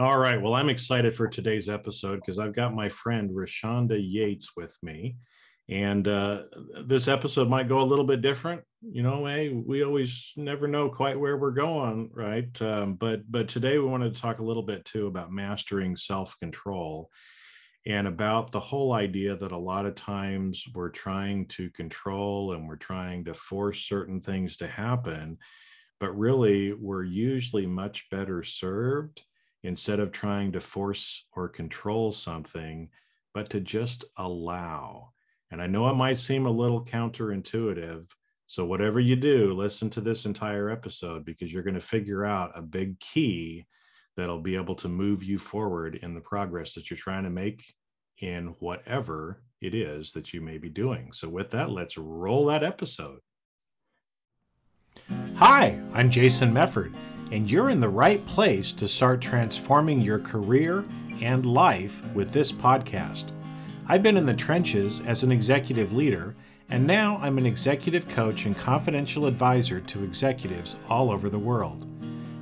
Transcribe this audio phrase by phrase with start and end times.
[0.00, 0.40] All right.
[0.40, 5.16] Well, I'm excited for today's episode because I've got my friend Rashonda Yates with me.
[5.68, 6.42] And uh,
[6.86, 8.62] this episode might go a little bit different.
[8.80, 12.62] You know, hey, we always never know quite where we're going, right?
[12.62, 17.10] Um, but but today we wanted to talk a little bit too about mastering self-control
[17.84, 22.68] and about the whole idea that a lot of times we're trying to control and
[22.68, 25.38] we're trying to force certain things to happen,
[25.98, 29.22] but really we're usually much better served
[29.62, 32.88] instead of trying to force or control something,
[33.34, 35.12] but to just allow.
[35.50, 38.06] And I know it might seem a little counterintuitive.
[38.46, 42.52] So, whatever you do, listen to this entire episode because you're going to figure out
[42.56, 43.66] a big key
[44.16, 47.62] that'll be able to move you forward in the progress that you're trying to make
[48.20, 51.12] in whatever it is that you may be doing.
[51.12, 53.20] So, with that, let's roll that episode.
[55.36, 56.94] Hi, I'm Jason Mefford
[57.30, 60.84] and you're in the right place to start transforming your career
[61.20, 63.32] and life with this podcast.
[63.86, 66.34] I've been in the trenches as an executive leader,
[66.68, 71.86] and now I'm an executive coach and confidential advisor to executives all over the world.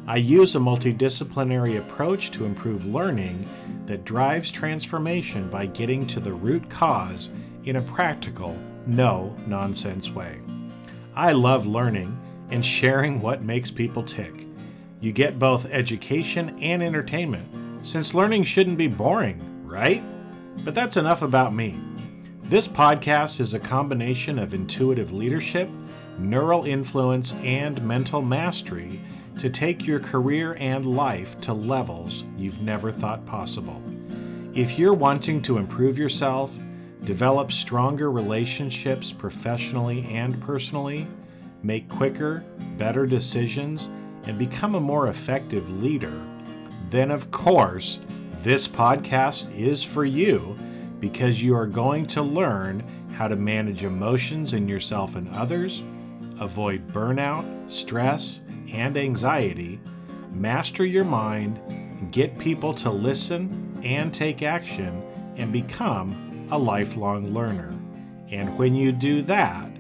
[0.09, 3.49] I use a multidisciplinary approach to improve learning
[3.87, 7.29] that drives transformation by getting to the root cause
[7.65, 10.41] in a practical, no nonsense way.
[11.17, 12.17] I love learning
[12.51, 14.47] and sharing what makes people tick.
[14.99, 20.03] You get both education and entertainment, since learning shouldn't be boring, right?
[20.65, 21.79] But that's enough about me.
[22.45, 25.69] This podcast is a combination of intuitive leadership,
[26.19, 29.01] neural influence, and mental mastery
[29.39, 33.83] to take your career and life to levels you've never thought possible.
[34.55, 36.53] If you're wanting to improve yourself,
[37.03, 41.07] develop stronger relationships professionally and personally,
[41.63, 42.45] make quicker,
[42.79, 43.91] better decisions,
[44.27, 46.21] and become a more effective leader,
[46.91, 47.99] then of course,
[48.43, 50.57] this podcast is for you
[51.01, 55.83] because you are going to learn how to manage emotions in yourself and others,
[56.39, 58.41] avoid burnout, stress,
[58.71, 59.81] and anxiety,
[60.33, 65.03] master your mind, get people to listen and take action,
[65.37, 67.71] and become a lifelong learner.
[68.29, 69.71] And when you do that,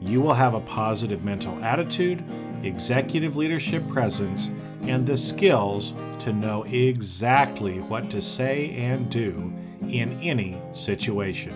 [0.00, 2.22] you will have a positive mental attitude
[2.64, 4.50] executive leadership presence,
[4.82, 9.52] and the skills to know exactly what to say and do
[9.82, 11.54] in any situation.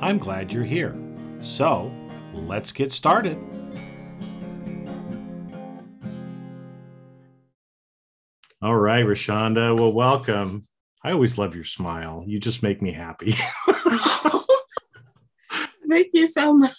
[0.00, 0.96] I'm glad you're here.
[1.42, 1.90] So,
[2.32, 3.38] let's get started.
[8.62, 9.78] All right, Rashonda.
[9.78, 10.62] Well, welcome.
[11.02, 12.24] I always love your smile.
[12.26, 13.34] You just make me happy.
[15.88, 16.74] Thank you so much.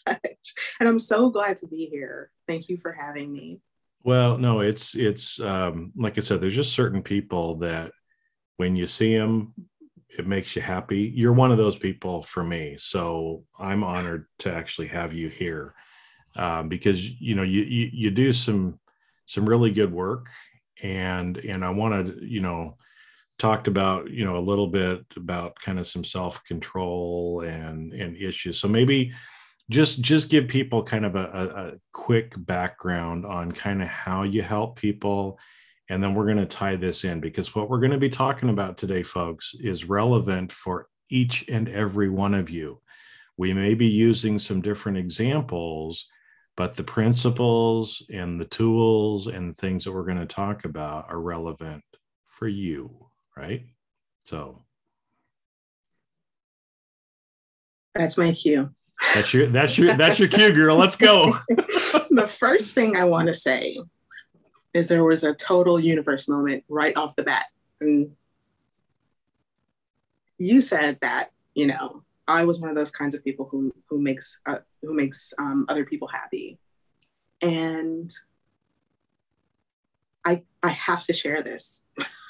[0.79, 2.31] And I'm so glad to be here.
[2.51, 3.61] Thank you for having me.
[4.03, 7.93] Well, no, it's it's um, like I said, there's just certain people that
[8.57, 9.53] when you see them,
[10.09, 11.13] it makes you happy.
[11.15, 15.75] You're one of those people for me, so I'm honored to actually have you here
[16.35, 18.81] um, because you know you, you you do some
[19.27, 20.27] some really good work,
[20.83, 22.75] and and I want to you know
[23.39, 28.17] talked about you know a little bit about kind of some self control and and
[28.17, 28.57] issues.
[28.57, 29.13] So maybe
[29.71, 34.23] just just give people kind of a, a, a quick background on kind of how
[34.23, 35.39] you help people.
[35.89, 38.49] And then we're going to tie this in because what we're going to be talking
[38.49, 42.81] about today folks is relevant for each and every one of you.
[43.37, 46.05] We may be using some different examples
[46.57, 51.19] but the principles and the tools and things that we're going to talk about are
[51.19, 51.81] relevant
[52.27, 53.65] for you right?
[54.23, 54.63] So.
[57.95, 58.69] That's my cue
[59.13, 60.77] that's your that's your that's your cue, girl.
[60.77, 61.37] Let's go.
[61.49, 63.77] the first thing I want to say
[64.73, 67.45] is there was a total universe moment right off the bat.
[67.81, 68.15] And
[70.37, 74.01] you said that, you know, I was one of those kinds of people who who
[74.01, 76.57] makes uh, who makes um, other people happy,
[77.41, 78.09] and
[80.23, 81.83] I I have to share this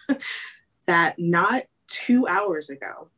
[0.88, 3.10] that not two hours ago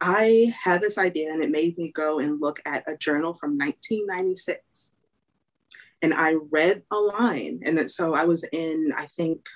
[0.00, 3.56] I had this idea and it made me go and look at a journal from
[3.58, 4.92] 1996.
[6.02, 7.60] And I read a line.
[7.64, 9.46] And then, so I was in, I think,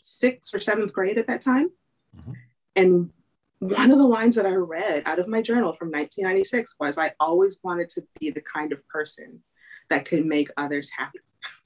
[0.00, 1.70] sixth or seventh grade at that time.
[2.16, 2.32] Mm-hmm.
[2.76, 3.10] And
[3.58, 7.12] one of the lines that I read out of my journal from 1996 was I
[7.18, 9.42] always wanted to be the kind of person
[9.88, 11.20] that could make others happy.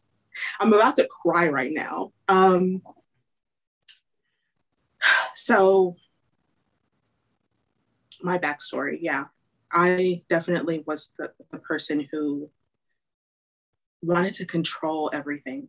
[0.61, 2.13] I'm about to cry right now.
[2.29, 2.83] Um,
[5.35, 5.97] so
[8.23, 9.25] my backstory, yeah,
[9.73, 12.51] I definitely was the, the person who
[14.03, 15.69] wanted to control everything.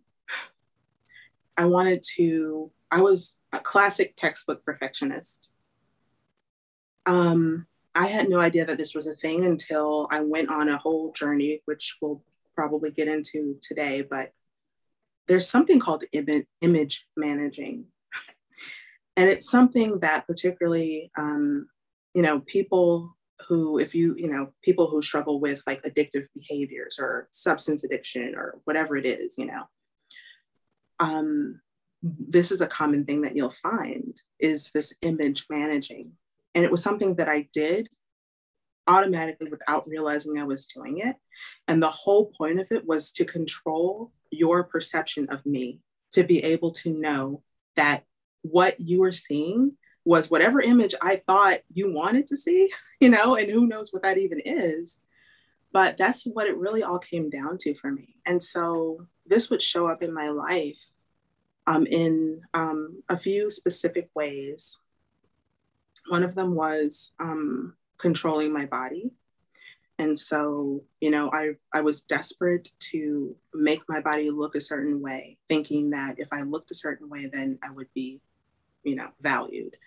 [1.57, 5.51] I wanted to I was a classic textbook perfectionist.
[7.05, 10.77] Um, I had no idea that this was a thing until I went on a
[10.77, 12.23] whole journey, which we'll
[12.55, 14.01] probably get into today.
[14.01, 14.33] But
[15.27, 17.85] there's something called Im- image managing.
[19.17, 21.67] and it's something that particularly, um,
[22.13, 23.15] you know, people
[23.47, 28.35] who, if you, you know, people who struggle with like addictive behaviors or substance addiction
[28.35, 29.63] or whatever it is, you know,
[30.99, 31.59] um,
[32.03, 36.11] this is a common thing that you'll find is this image managing
[36.53, 37.89] and it was something that I did
[38.87, 41.15] automatically without realizing I was doing it.
[41.67, 45.79] And the whole point of it was to control your perception of me,
[46.11, 47.43] to be able to know
[47.75, 48.03] that
[48.41, 49.73] what you are seeing
[50.05, 54.03] was whatever image I thought you wanted to see, you know, and who knows what
[54.03, 55.01] that even is.
[55.73, 58.15] But that's what it really all came down to for me.
[58.25, 60.77] And so this would show up in my life
[61.67, 64.77] um, in um, a few specific ways.
[66.09, 69.11] One of them was um, controlling my body.
[69.99, 74.99] And so, you know, I, I was desperate to make my body look a certain
[74.99, 78.19] way, thinking that if I looked a certain way, then I would be,
[78.83, 79.77] you know, valued.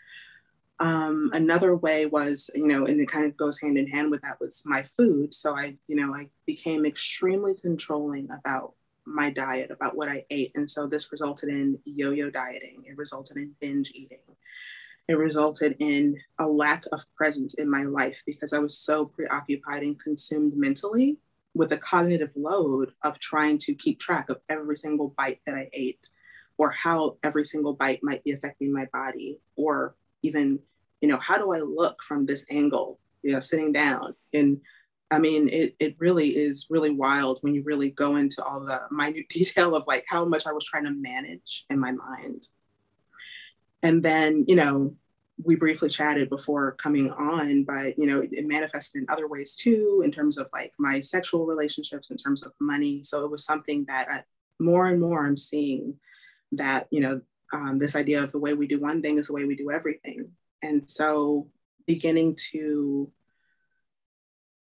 [0.80, 4.22] Um, another way was, you know, and it kind of goes hand in hand with
[4.22, 5.32] that was my food.
[5.32, 8.74] So I, you know, I became extremely controlling about
[9.06, 10.52] my diet, about what I ate.
[10.54, 14.18] And so this resulted in yo yo dieting, it resulted in binge eating
[15.08, 19.82] it resulted in a lack of presence in my life because I was so preoccupied
[19.82, 21.18] and consumed mentally
[21.54, 25.68] with a cognitive load of trying to keep track of every single bite that I
[25.72, 26.00] ate
[26.56, 29.94] or how every single bite might be affecting my body or
[30.24, 30.58] even
[31.00, 34.14] you know how do I look from this angle you know sitting down?
[34.32, 34.60] And
[35.10, 38.82] I mean it it really is really wild when you really go into all the
[38.90, 42.48] minute detail of like how much I was trying to manage in my mind.
[43.82, 44.94] And then you know
[45.42, 49.56] we briefly chatted before coming on but you know it, it, manifested in other ways
[49.56, 53.02] too in terms of like my sexual relationships in terms of money.
[53.02, 54.22] So it was something that I,
[54.58, 55.94] more and more i'm seeing
[56.52, 57.20] that you know
[57.52, 59.70] um, this idea of the way we do one thing is the way we do
[59.70, 60.30] everything
[60.62, 61.48] and so
[61.86, 63.10] beginning to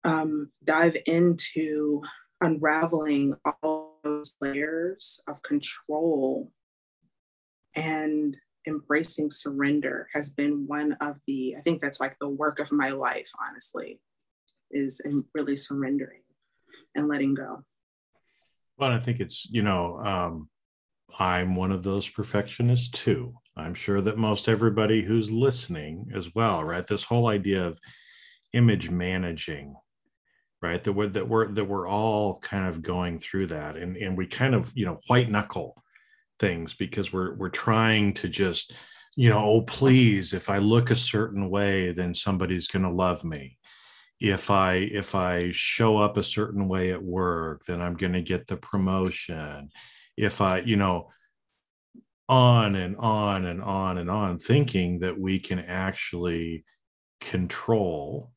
[0.05, 2.02] um, dive into
[2.40, 6.50] unraveling all those layers of control
[7.75, 8.37] and
[8.67, 12.90] embracing surrender has been one of the, I think that's like the work of my
[12.90, 14.00] life, honestly,
[14.70, 16.23] is in really surrendering
[16.94, 17.64] and letting go.
[18.79, 20.49] Well, I think it's, you know, um,
[21.19, 23.35] I'm one of those perfectionists too.
[23.56, 26.87] I'm sure that most everybody who's listening as well, right?
[26.87, 27.79] This whole idea of
[28.53, 29.75] image managing,
[30.61, 30.82] right?
[30.82, 34.26] That we're that we're that we're all kind of going through that, and and we
[34.26, 35.76] kind of you know white knuckle
[36.38, 38.73] things because we're we're trying to just
[39.15, 43.23] you know oh please if i look a certain way then somebody's going to love
[43.25, 43.58] me
[44.20, 48.23] if i if i show up a certain way at work then i'm going to
[48.23, 49.70] get the promotion
[50.17, 51.09] if i you know
[52.29, 56.64] on and on and on and on thinking that we can actually
[57.20, 58.31] control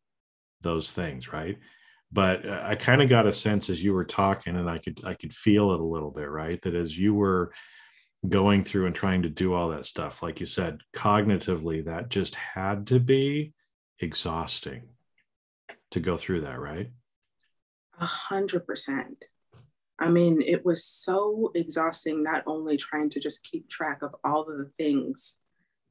[0.61, 1.57] those things right?
[2.11, 4.99] But uh, i kind of got a sense as you were talking and i could
[5.05, 6.61] i could feel it a little bit right?
[6.61, 7.53] That as you were
[8.27, 12.35] going through and trying to do all that stuff like you said cognitively that just
[12.35, 13.53] had to be
[13.99, 14.81] exhausting
[15.91, 16.91] to go through that right?
[17.99, 19.23] A hundred percent
[19.99, 24.41] i mean it was so exhausting not only trying to just keep track of all
[24.41, 25.37] of the things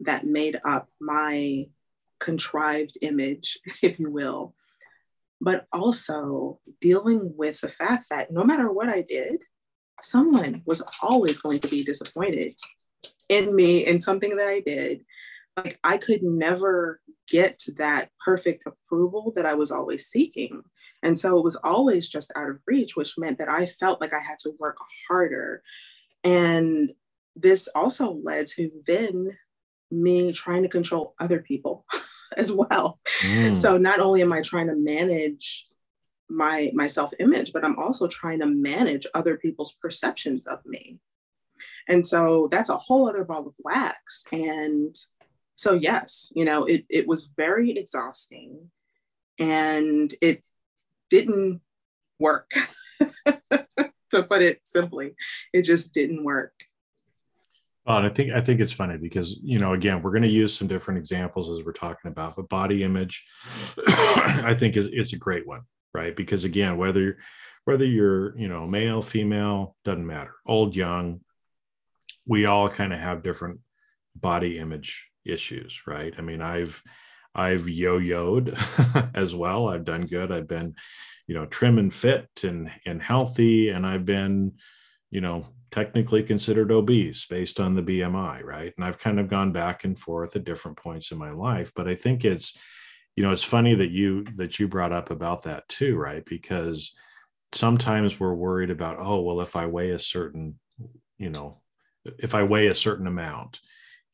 [0.00, 1.66] that made up my
[2.18, 4.54] contrived image if you will
[5.40, 9.40] but also dealing with the fact that no matter what i did
[10.02, 12.54] someone was always going to be disappointed
[13.28, 15.04] in me in something that I did.
[15.56, 20.62] Like I could never get that perfect approval that I was always seeking.
[21.02, 24.12] And so it was always just out of reach, which meant that I felt like
[24.12, 24.76] I had to work
[25.08, 25.62] harder.
[26.22, 26.92] And
[27.36, 29.36] this also led to then
[29.90, 31.84] me trying to control other people
[32.36, 32.98] as well.
[33.20, 33.56] Mm.
[33.56, 35.66] So not only am I trying to manage
[36.28, 40.98] my my self-image but i'm also trying to manage other people's perceptions of me
[41.88, 44.94] and so that's a whole other ball of wax and
[45.56, 48.70] so yes you know it, it was very exhausting
[49.38, 50.42] and it
[51.10, 51.60] didn't
[52.18, 52.50] work
[54.10, 55.16] to put it simply.
[55.52, 56.52] It just didn't work.
[57.84, 60.28] Well, and I think I think it's funny because you know again we're going to
[60.28, 63.24] use some different examples as we're talking about, but body image,
[63.88, 65.62] I think is is a great one
[65.94, 66.14] right?
[66.14, 67.16] Because again, whether
[67.64, 71.20] whether you're you know male, female, doesn't matter, old, young,
[72.26, 73.60] we all kind of have different
[74.14, 76.14] body image issues, right?
[76.16, 76.82] I mean, I've
[77.34, 79.68] I've yo-yoed as well.
[79.68, 80.30] I've done good.
[80.30, 80.74] I've been,
[81.26, 84.52] you know, trim and fit and and healthy, and I've been,
[85.10, 88.72] you know, technically considered obese based on the BMI, right?
[88.76, 91.88] And I've kind of gone back and forth at different points in my life, but
[91.88, 92.56] I think it's,
[93.16, 96.24] you know, it's funny that you that you brought up about that too, right?
[96.24, 96.92] Because
[97.52, 100.58] sometimes we're worried about, oh, well, if I weigh a certain,
[101.18, 101.60] you know,
[102.18, 103.60] if I weigh a certain amount,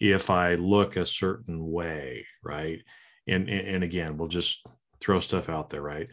[0.01, 2.83] if I look a certain way, right?
[3.29, 4.67] And and, again, we'll just
[5.01, 6.09] throw stuff out there, right?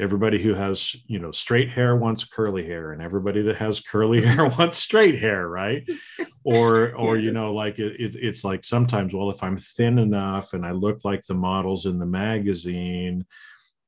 [0.00, 4.20] everybody who has you know straight hair wants curly hair and everybody that has curly
[4.26, 5.88] hair wants straight hair right
[6.44, 7.24] or or yes.
[7.24, 10.70] you know like it, it, it's like sometimes well if i'm thin enough and i
[10.72, 13.24] look like the models in the magazine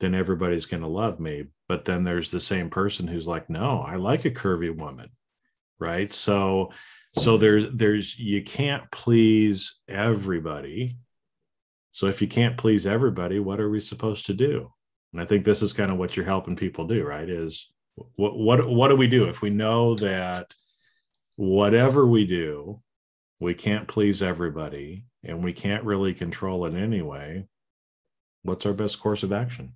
[0.00, 3.80] then everybody's going to love me but then there's the same person who's like no
[3.80, 5.08] i like a curvy woman
[5.78, 6.70] right so
[7.16, 10.96] so there's there's you can't please everybody
[11.90, 14.70] so if you can't please everybody what are we supposed to do
[15.14, 17.30] and I think this is kind of what you're helping people do, right?
[17.30, 17.70] Is
[18.16, 20.52] what what what do we do if we know that
[21.36, 22.82] whatever we do,
[23.38, 27.46] we can't please everybody and we can't really control it anyway?
[28.42, 29.74] What's our best course of action?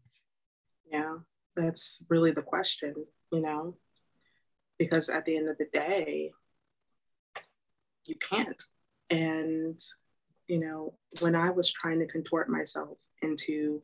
[0.91, 1.19] Yeah,
[1.55, 2.95] that's really the question,
[3.31, 3.77] you know,
[4.77, 6.33] because at the end of the day,
[8.09, 8.63] you can't.
[9.11, 9.79] And,
[10.47, 13.83] you know, when I was trying to contort myself into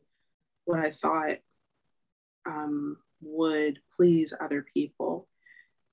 [0.65, 1.37] what I thought
[2.45, 5.27] um, would please other people.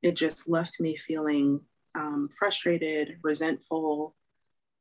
[0.03, 1.61] It just left me feeling
[1.95, 4.15] um, frustrated, resentful,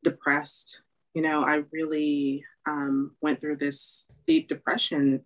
[0.04, 0.82] depressed.
[1.14, 5.22] You know, I really um, went through this deep depression,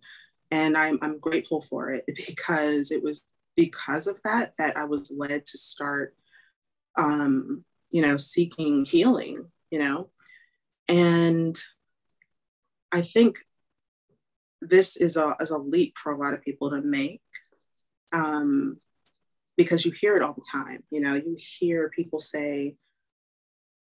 [0.50, 3.24] and I'm, I'm grateful for it because it was
[3.56, 6.14] because of that that I was led to start,
[6.96, 9.46] um, you know, seeking healing.
[9.70, 10.10] You know,
[10.88, 11.58] and
[12.92, 13.38] I think
[14.60, 17.20] this is a, is a leap for a lot of people to make
[18.12, 18.78] um,
[19.56, 20.82] because you hear it all the time.
[20.90, 22.76] You know, you hear people say,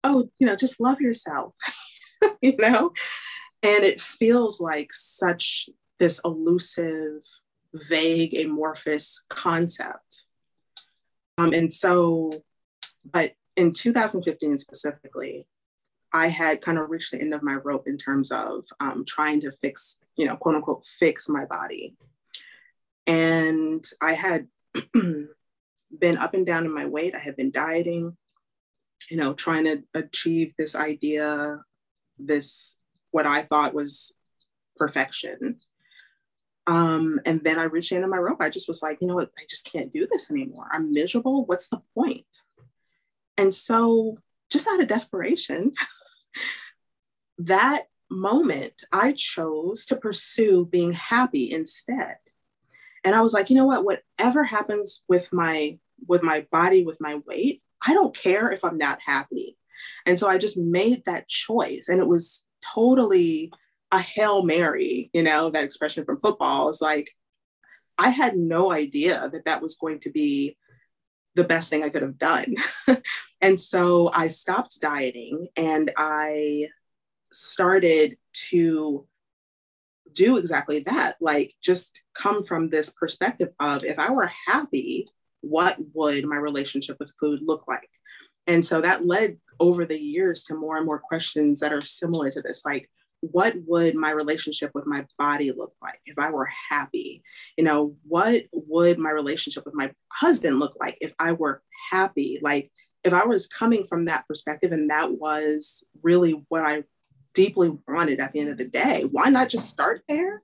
[0.05, 1.55] oh, you know, just love yourself,
[2.43, 2.93] you know?
[3.63, 7.23] And it feels like such this elusive,
[7.75, 10.27] vague, amorphous concept.
[11.37, 12.33] Um, and so,
[13.05, 15.47] but in 2015 specifically,
[16.13, 19.41] I had kind of reached the end of my rope in terms of um, trying
[19.43, 21.97] to fix, you know, quote unquote, fix my body.
[23.07, 24.49] And I had
[24.95, 27.15] been up and down in my weight.
[27.15, 28.17] I had been dieting,
[29.11, 31.61] you know, trying to achieve this idea,
[32.19, 32.79] this,
[33.13, 34.13] what I thought was
[34.77, 35.61] perfection.
[36.67, 38.41] Um, and then I reached the end of my rope.
[38.41, 39.31] I just was like, you know what?
[39.39, 40.67] I just can't do this anymore.
[40.71, 41.45] I'm miserable.
[41.47, 42.27] What's the point?
[43.41, 44.19] And so,
[44.51, 45.73] just out of desperation,
[47.39, 52.19] that moment, I chose to pursue being happy instead.
[53.03, 53.83] And I was like, you know what?
[53.83, 58.77] Whatever happens with my with my body, with my weight, I don't care if I'm
[58.77, 59.57] not happy.
[60.05, 61.89] And so I just made that choice.
[61.89, 63.53] And it was totally
[63.91, 67.11] a Hail Mary, you know, that expression from football is like,
[67.97, 70.59] I had no idea that that was going to be
[71.35, 72.55] the best thing I could have done.
[73.41, 76.69] and so I stopped dieting and I
[77.33, 78.17] started
[78.51, 79.07] to
[80.13, 85.07] do exactly that like just come from this perspective of if i were happy
[85.41, 87.89] what would my relationship with food look like
[88.47, 92.31] and so that led over the years to more and more questions that are similar
[92.31, 96.49] to this like what would my relationship with my body look like if i were
[96.71, 97.23] happy
[97.57, 102.39] you know what would my relationship with my husband look like if i were happy
[102.43, 102.71] like
[103.05, 106.83] if i was coming from that perspective and that was really what i
[107.35, 109.05] deeply wanted at the end of the day.
[109.11, 110.43] Why not just start there?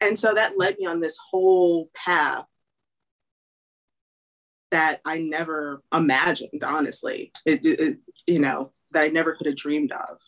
[0.00, 2.46] And so that led me on this whole path
[4.70, 9.92] that I never imagined, honestly, it, it, you know, that I never could have dreamed
[9.92, 10.18] of.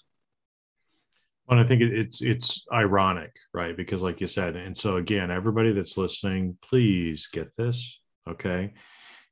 [1.48, 3.76] Well, I think it's it's ironic, right?
[3.76, 8.74] Because, like you said, and so again, everybody that's listening, please get this, okay?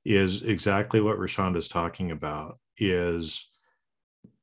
[0.04, 3.49] Is exactly what Rashonda is talking about is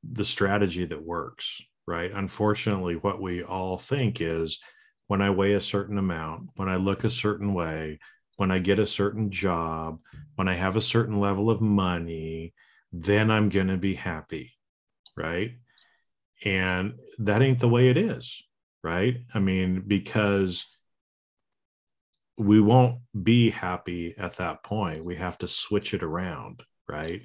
[0.04, 2.12] the strategy that works, right?
[2.12, 4.60] Unfortunately, what we all think is
[5.08, 8.00] when I weigh a certain amount, when I look a certain way,
[8.38, 10.00] when I get a certain job,
[10.36, 12.54] when I have a certain level of money,
[12.92, 14.54] then I'm going to be happy,
[15.16, 15.52] right?
[16.44, 16.94] And
[17.26, 18.42] that ain't the way it is,
[18.84, 19.18] right?
[19.34, 20.66] I mean, because
[22.38, 25.06] we won't be happy at that point.
[25.06, 27.22] We have to switch it around, right?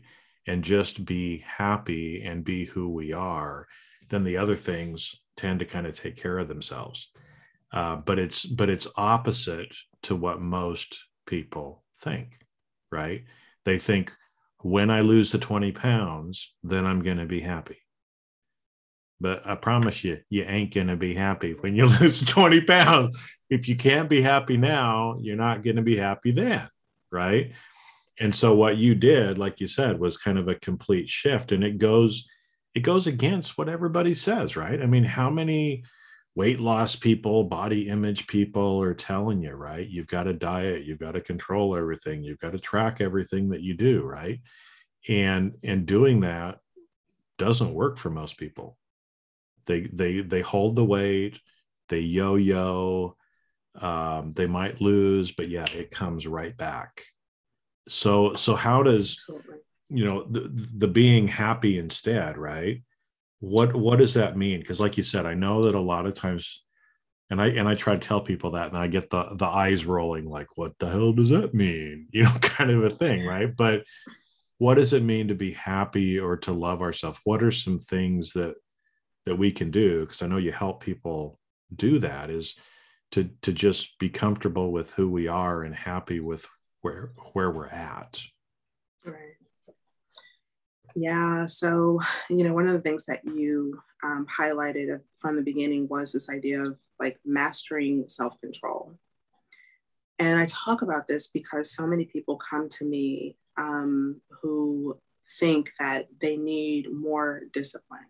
[0.47, 3.67] and just be happy and be who we are,
[4.09, 7.09] then the other things tend to kind of take care of themselves.
[7.73, 12.39] Uh, but it's but it's opposite to what most people think,
[12.93, 13.25] right?
[13.65, 14.13] They think
[14.61, 17.79] when I lose the 20 pounds, then I'm going to be happy.
[19.21, 23.37] But I promise you, you ain't going to be happy when you lose 20 pounds.
[23.49, 26.69] If you can't be happy now, you're not going to be happy then.
[27.11, 27.53] Right.
[28.19, 31.53] And so what you did, like you said, was kind of a complete shift.
[31.53, 32.27] And it goes,
[32.75, 34.81] it goes against what everybody says, right?
[34.81, 35.85] I mean, how many
[36.35, 39.89] weight loss people, body image people are telling you, right?
[39.89, 43.63] You've got to diet, you've got to control everything, you've got to track everything that
[43.63, 44.41] you do, right?
[45.09, 46.59] And and doing that
[47.39, 48.77] doesn't work for most people
[49.67, 51.41] they they they hold the weight
[51.89, 53.17] they yo-yo
[53.81, 57.05] um, they might lose but yeah it comes right back.
[57.89, 59.59] So so how does Absolutely.
[59.91, 60.41] you know the,
[60.77, 62.83] the being happy instead right?
[63.41, 64.61] What what does that mean?
[64.61, 66.63] Because like you said i know that a lot of times
[67.31, 69.85] and i and i try to tell people that and i get the the eyes
[69.85, 72.09] rolling like what the hell does that mean?
[72.13, 73.55] You know kind of a thing right?
[73.55, 73.85] But
[74.59, 77.19] what does it mean to be happy or to love ourselves?
[77.25, 78.55] What are some things that
[79.27, 81.39] that we can do because i know you help people
[81.75, 82.57] do that is
[83.13, 86.47] to to just be comfortable with who we are and happy with
[86.83, 88.21] where where we're at.
[89.05, 89.37] Right.
[90.95, 95.89] Yeah so you know one of the things that you um, highlighted from the beginning
[95.89, 98.93] was this idea of like mastering self-control.
[100.19, 104.99] And i talk about this because so many people come to me um, who
[105.41, 108.07] think that they need more discipline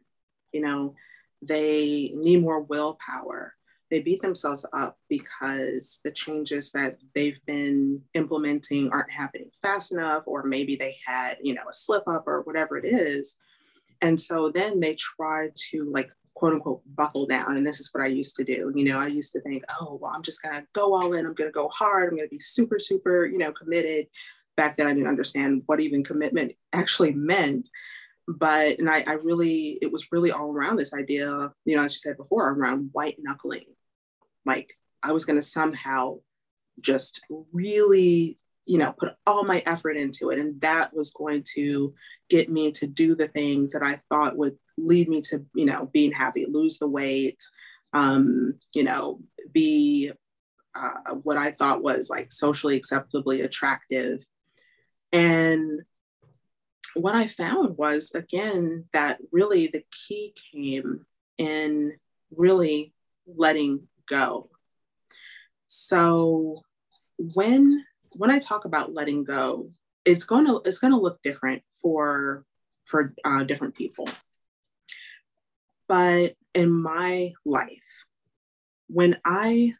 [0.52, 0.94] you know,
[1.42, 3.54] they need more willpower.
[3.90, 10.24] They beat themselves up because the changes that they've been implementing aren't happening fast enough,
[10.26, 13.36] or maybe they had, you know, a slip up or whatever it is.
[14.02, 17.56] And so then they try to like quote unquote buckle down.
[17.56, 18.72] And this is what I used to do.
[18.74, 21.26] You know, I used to think, oh, well, I'm just going to go all in.
[21.26, 22.10] I'm going to go hard.
[22.10, 24.06] I'm going to be super, super, you know, committed.
[24.56, 27.68] Back then, I didn't understand what even commitment actually meant
[28.28, 31.92] but and I, I really it was really all around this idea you know as
[31.92, 33.66] you said before around white knuckling.
[34.44, 36.18] Like i was going to somehow
[36.80, 37.20] just
[37.52, 41.94] really you know put all my effort into it and that was going to
[42.28, 45.88] get me to do the things that i thought would lead me to you know
[45.92, 47.40] being happy lose the weight
[47.92, 49.20] um you know
[49.52, 50.10] be
[50.74, 54.24] uh, what i thought was like socially acceptably attractive.
[55.12, 55.82] And
[56.96, 61.04] what I found was again that really the key came
[61.38, 61.92] in
[62.30, 62.92] really
[63.26, 64.48] letting go.
[65.66, 66.62] So
[67.18, 69.70] when when I talk about letting go,
[70.04, 72.44] it's going to it's going to look different for
[72.86, 74.08] for uh, different people.
[75.88, 78.04] But in my life,
[78.88, 79.74] when I,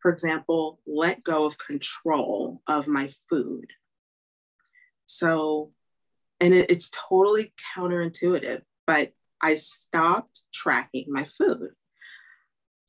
[0.00, 3.66] for example, let go of control of my food,
[5.06, 5.72] so
[6.44, 11.70] and it, it's totally counterintuitive, but I stopped tracking my food.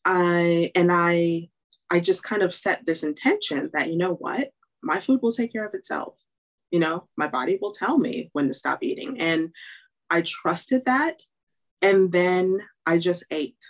[0.04, 1.50] I and I
[1.90, 4.50] I just kind of set this intention that you know what,
[4.84, 6.16] my food will take care of itself.
[6.70, 9.22] You know, my body will tell me when to stop eating.
[9.22, 9.52] And
[10.10, 11.22] I trusted that.
[11.82, 13.64] And then I just ate.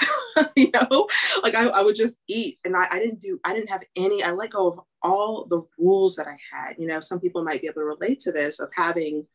[0.56, 1.08] you know,
[1.42, 4.22] like I, I would just eat and I, I didn't do, I didn't have any,
[4.22, 6.76] I let go of all the rules that I had.
[6.78, 9.26] You know, some people might be able to relate to this of having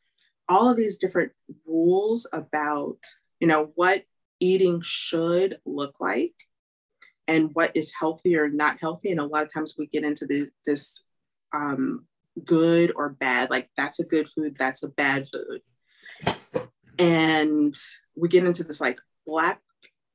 [0.50, 1.32] all of these different
[1.66, 3.00] rules about,
[3.40, 4.04] you know, what
[4.40, 6.34] eating should look like
[7.28, 9.12] and what is healthy or not healthy.
[9.12, 11.04] And a lot of times we get into this, this
[11.54, 12.06] um,
[12.44, 15.62] good or bad, like that's a good food, that's a bad food.
[17.00, 17.76] And
[18.16, 19.62] we get into this like black,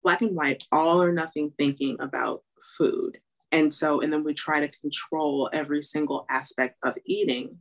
[0.03, 2.43] black and white, all or nothing thinking about
[2.77, 3.19] food.
[3.53, 7.59] And so, and then we try to control every single aspect of eating.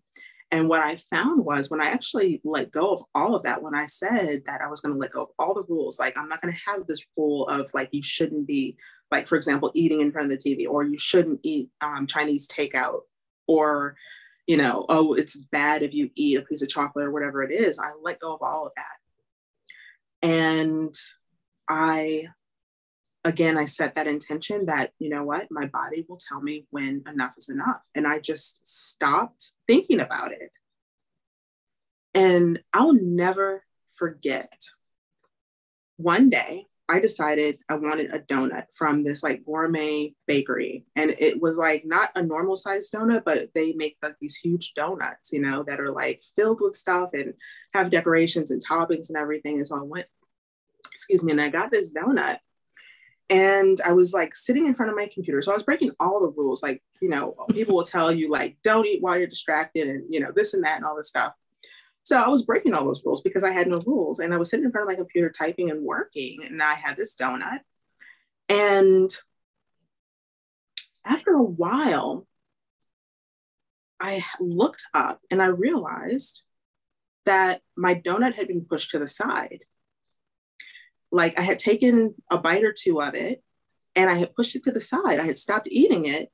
[0.49, 3.75] And what I found was when I actually let go of all of that, when
[3.75, 6.29] I said that I was going to let go of all the rules, like I'm
[6.29, 8.77] not going to have this rule of like you shouldn't be,
[9.11, 12.47] like for example, eating in front of the TV, or you shouldn't eat um, Chinese
[12.47, 13.01] takeout,
[13.47, 13.95] or
[14.47, 17.51] you know, oh, it's bad if you eat a piece of chocolate or whatever it
[17.51, 17.79] is.
[17.79, 20.93] I let go of all of that, and
[21.69, 22.27] I
[23.23, 27.03] again, I set that intention that, you know what, my body will tell me when
[27.07, 27.81] enough is enough.
[27.95, 30.51] And I just stopped thinking about it.
[32.13, 34.51] And I'll never forget
[35.97, 40.83] one day I decided I wanted a donut from this like gourmet bakery.
[40.97, 44.73] And it was like not a normal sized donut, but they make like these huge
[44.73, 47.33] donuts, you know, that are like filled with stuff and
[47.73, 49.55] have decorations and toppings and everything.
[49.55, 50.07] And so I went,
[50.91, 52.39] excuse me, and I got this donut.
[53.31, 55.41] And I was like sitting in front of my computer.
[55.41, 56.61] So I was breaking all the rules.
[56.61, 60.19] Like, you know, people will tell you, like, don't eat while you're distracted and, you
[60.19, 61.33] know, this and that and all this stuff.
[62.03, 64.19] So I was breaking all those rules because I had no rules.
[64.19, 66.97] And I was sitting in front of my computer typing and working, and I had
[66.97, 67.59] this donut.
[68.49, 69.09] And
[71.05, 72.27] after a while,
[73.99, 76.41] I looked up and I realized
[77.25, 79.63] that my donut had been pushed to the side.
[81.11, 83.43] Like I had taken a bite or two of it
[83.95, 85.19] and I had pushed it to the side.
[85.19, 86.31] I had stopped eating it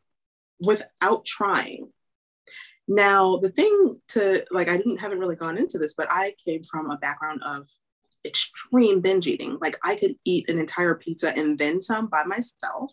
[0.59, 1.91] without trying.
[2.87, 6.63] Now, the thing to like, I didn't haven't really gone into this, but I came
[6.63, 7.67] from a background of
[8.25, 9.57] extreme binge eating.
[9.59, 12.91] Like, I could eat an entire pizza and then some by myself.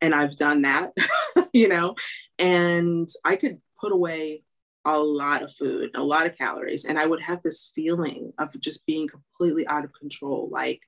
[0.00, 0.92] And I've done that,
[1.54, 1.94] you know,
[2.38, 4.42] and I could put away
[4.84, 6.84] a lot of food, a lot of calories.
[6.84, 10.50] And I would have this feeling of just being completely out of control.
[10.52, 10.82] Like,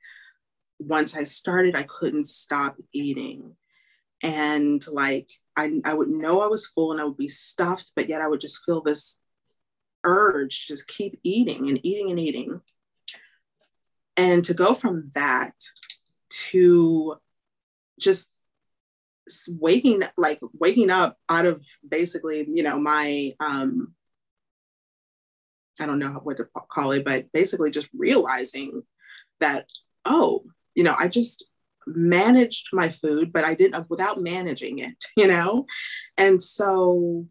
[0.78, 3.56] once I started, I couldn't stop eating.
[4.22, 8.08] And like, I, I would know I was full and I would be stuffed, but
[8.08, 9.18] yet I would just feel this
[10.04, 12.60] urge to just keep eating and eating and eating.
[14.16, 15.54] And to go from that
[16.50, 17.16] to
[17.98, 18.30] just
[19.48, 23.92] waking like waking up out of basically you know my um
[25.80, 28.82] i don't know what to call it but basically just realizing
[29.40, 29.68] that
[30.04, 30.44] oh
[30.76, 31.44] you know i just
[31.86, 35.66] managed my food, but I didn't without managing it, you know?
[36.16, 37.26] And so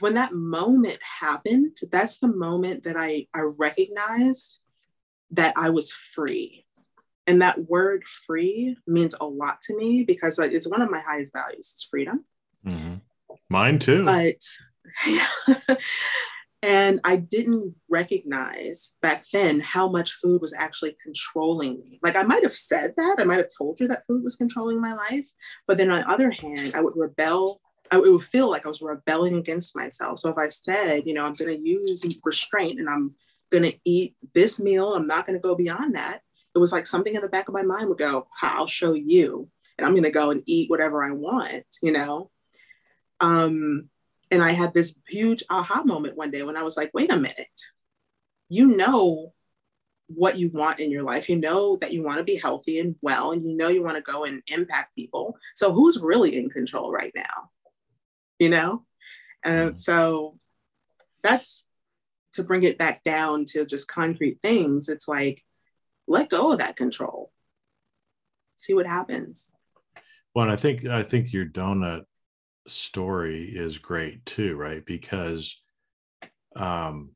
[0.00, 4.60] when that moment happened, that's the moment that I, I recognized
[5.32, 6.66] that I was free.
[7.26, 11.32] And that word free means a lot to me because it's one of my highest
[11.32, 12.24] values is freedom.
[12.66, 12.96] Mm-hmm.
[13.48, 14.04] Mine too.
[14.04, 14.36] But
[16.64, 22.00] And I didn't recognize back then how much food was actually controlling me.
[22.02, 24.80] Like I might have said that, I might have told you that food was controlling
[24.80, 25.26] my life.
[25.66, 27.60] But then on the other hand, I would rebel.
[27.90, 30.20] I, it would feel like I was rebelling against myself.
[30.20, 33.14] So if I said, you know, I'm going to use restraint and I'm
[33.52, 36.22] going to eat this meal, I'm not going to go beyond that.
[36.54, 39.50] It was like something in the back of my mind would go, I'll show you.
[39.76, 42.30] And I'm going to go and eat whatever I want, you know?
[43.20, 43.90] Um,
[44.30, 47.16] and I had this huge aha moment one day when I was like, wait a
[47.16, 47.60] minute,
[48.48, 49.32] you know
[50.08, 51.28] what you want in your life.
[51.28, 53.96] You know that you want to be healthy and well, and you know you want
[53.96, 55.36] to go and impact people.
[55.54, 57.50] So who's really in control right now?
[58.38, 58.84] You know?
[59.44, 59.76] And mm-hmm.
[59.76, 60.38] so
[61.22, 61.64] that's
[62.34, 64.88] to bring it back down to just concrete things.
[64.88, 65.42] It's like,
[66.06, 67.30] let go of that control.
[68.56, 69.52] See what happens.
[70.34, 72.04] Well, I think I think your donut
[72.66, 74.84] story is great too, right?
[74.84, 75.60] Because
[76.56, 77.14] um,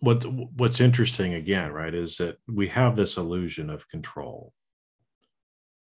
[0.00, 4.52] what what's interesting again, right, is that we have this illusion of control.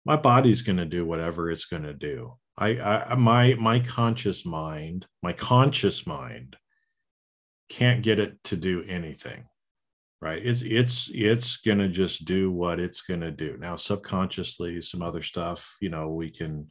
[0.05, 2.35] My body's going to do whatever it's going to do.
[2.57, 6.57] I, I my my conscious mind, my conscious mind,
[7.69, 9.45] can't get it to do anything
[10.21, 14.81] right it's it's it's going to just do what it's going to do now subconsciously
[14.81, 16.67] some other stuff you know we can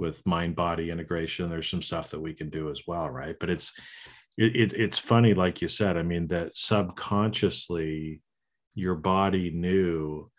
[0.00, 3.36] with mind body integration there's some stuff that we can do as well right?
[3.38, 3.72] But it's
[4.36, 8.22] it, it, it's funny like you said i mean that subconsciously
[8.74, 10.30] your body knew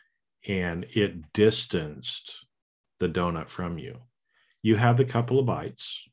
[0.47, 2.45] and it distanced
[3.00, 4.00] the donut from you.
[4.63, 6.04] You had the couple of bites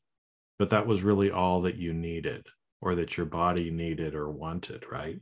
[0.59, 2.45] but that was really all that you needed
[2.81, 5.19] or that your body needed or wanted right?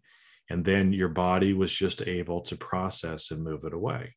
[0.50, 4.16] And then your body was just able to process and move it away.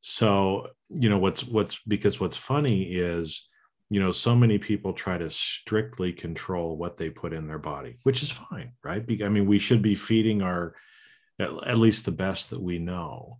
[0.00, 3.46] So you know what's what's because what's funny is
[3.90, 7.98] you know so many people try to strictly control what they put in their body
[8.02, 9.04] which is fine right?
[9.22, 10.74] I mean we should be feeding our
[11.40, 13.38] at least the best that we know.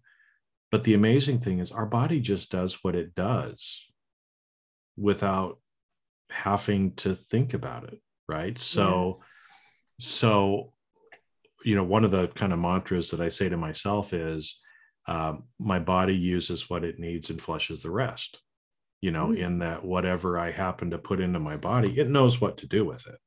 [0.72, 3.86] But the amazing thing is our body just does what it does
[4.96, 5.58] without
[6.30, 8.58] having to think about it right?
[8.58, 9.30] So yes.
[9.98, 10.72] so
[11.64, 14.58] you know one of the kind of mantras that i say to myself is
[15.06, 18.40] um, my body uses what it needs and flushes the rest
[19.00, 19.42] you know mm-hmm.
[19.42, 22.84] in that whatever i happen to put into my body it knows what to do
[22.84, 23.18] with it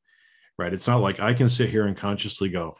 [0.57, 0.73] right?
[0.73, 2.75] It's not like i can sit here and consciously go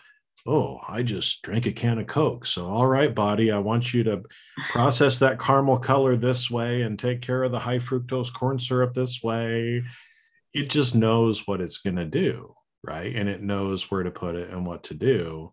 [0.46, 4.04] oh i just drank a can of coke so all right body i want you
[4.04, 4.22] to
[4.70, 8.94] process that caramel color this way and take care of the high fructose corn syrup
[8.94, 9.82] this way.
[10.54, 12.56] It just knows what it's going to do
[12.86, 13.16] right?
[13.16, 15.52] And it knows where to put it and what to do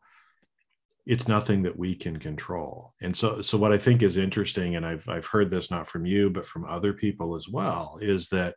[1.04, 2.92] it's nothing that we can control.
[3.00, 6.06] And so so what i think is interesting and i've i've heard this not from
[6.06, 8.54] you but from other people as well is that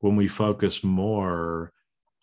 [0.00, 1.72] when we focus more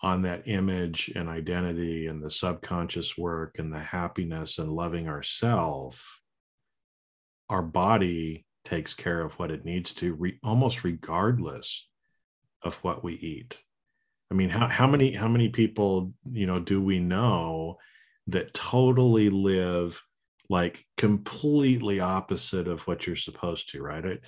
[0.02, 6.20] on that image and identity and the subconscious work and the happiness and loving ourself
[7.50, 11.88] our body takes care of what it needs to re- almost regardless
[12.62, 13.62] of what we eat.
[14.32, 17.78] I mean how, how many how many people you know do we know
[18.28, 20.02] that totally live
[20.50, 24.20] like completely opposite of what you're supposed to right?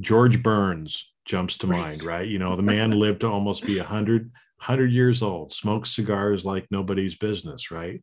[0.00, 1.80] George Burns jumps to right.
[1.80, 2.28] mind right?
[2.28, 6.66] You know the man lived to almost be 100 100 years old smokes cigars like
[6.70, 8.02] nobody's business right?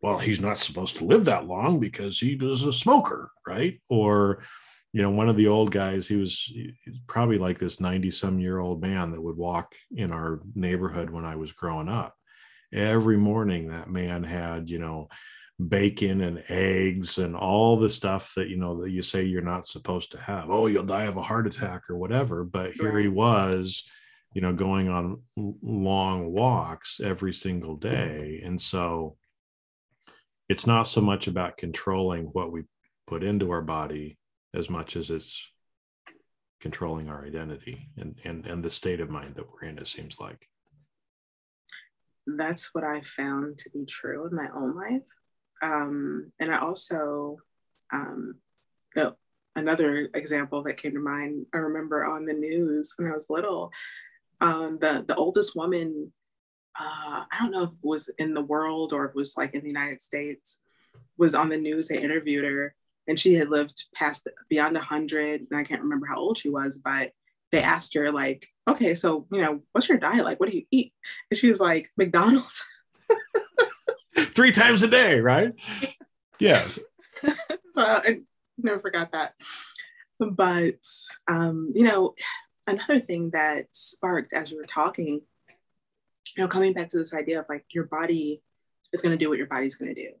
[0.00, 3.80] Well he's not supposed to live that long because he was a smoker right?
[3.88, 4.42] Or
[4.92, 6.52] you know one of the old guys he was
[7.06, 11.24] probably like this 90 some year old man that would walk in our neighborhood when
[11.24, 12.17] i was growing up
[12.72, 15.08] every morning that man had you know
[15.66, 19.66] bacon and eggs and all the stuff that you know that you say you're not
[19.66, 20.50] supposed to have.
[20.50, 22.44] Oh you'll die of a heart attack or whatever.
[22.44, 23.02] But here right.
[23.02, 23.84] he was
[24.34, 25.22] you know going on
[25.62, 28.40] long walks every single day.
[28.44, 29.16] And so
[30.48, 32.62] it's not so much about controlling what we
[33.06, 34.18] put into our body
[34.54, 35.50] as much as it's
[36.60, 40.18] controlling our identity and and and the state of mind that we're in it seems
[40.20, 40.48] like
[42.36, 45.02] that's what I found to be true in my own life.
[45.62, 47.38] Um, and I also,
[47.92, 48.36] um,
[48.96, 49.14] oh,
[49.56, 53.70] another example that came to mind, I remember on the news when I was little,
[54.40, 56.12] um, the, the oldest woman,
[56.78, 59.54] uh, I don't know if it was in the world or if it was like
[59.54, 60.60] in the United States,
[61.16, 61.88] was on the news.
[61.88, 62.74] They interviewed her
[63.08, 65.46] and she had lived past beyond 100.
[65.50, 67.12] And I can't remember how old she was, but
[67.52, 70.40] they asked her like, okay, so you know, what's your diet like?
[70.40, 70.92] What do you eat?
[71.30, 72.64] And she was like, McDonald's.
[74.16, 75.54] Three times a day, right?
[76.38, 76.60] Yeah.
[77.72, 78.20] so I
[78.56, 79.34] never forgot that.
[80.18, 80.80] But
[81.28, 82.14] um, you know,
[82.66, 85.20] another thing that sparked as you were talking,
[86.36, 88.42] you know, coming back to this idea of like your body
[88.92, 90.12] is going to do what your body's going to do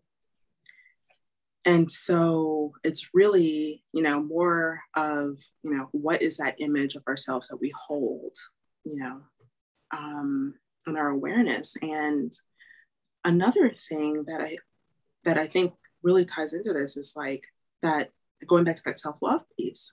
[1.68, 7.06] and so it's really you know more of you know what is that image of
[7.06, 8.34] ourselves that we hold
[8.84, 9.20] you know
[9.92, 10.54] um
[10.86, 11.76] in our awareness?
[11.82, 12.32] And
[13.24, 14.56] another thing that i
[15.24, 17.44] that i think really ties into this is like
[17.82, 18.10] that
[18.46, 19.92] going back to that self-love piece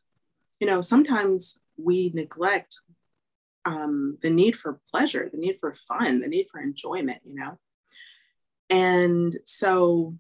[0.62, 2.80] you know sometimes we neglect
[3.66, 7.58] um, the need for pleasure the need for fun the need for enjoyment you know?
[8.70, 10.16] And so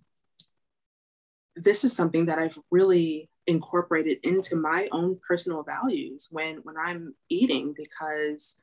[1.55, 7.15] this is something that I've really incorporated into my own personal values when when I'm
[7.29, 8.57] eating because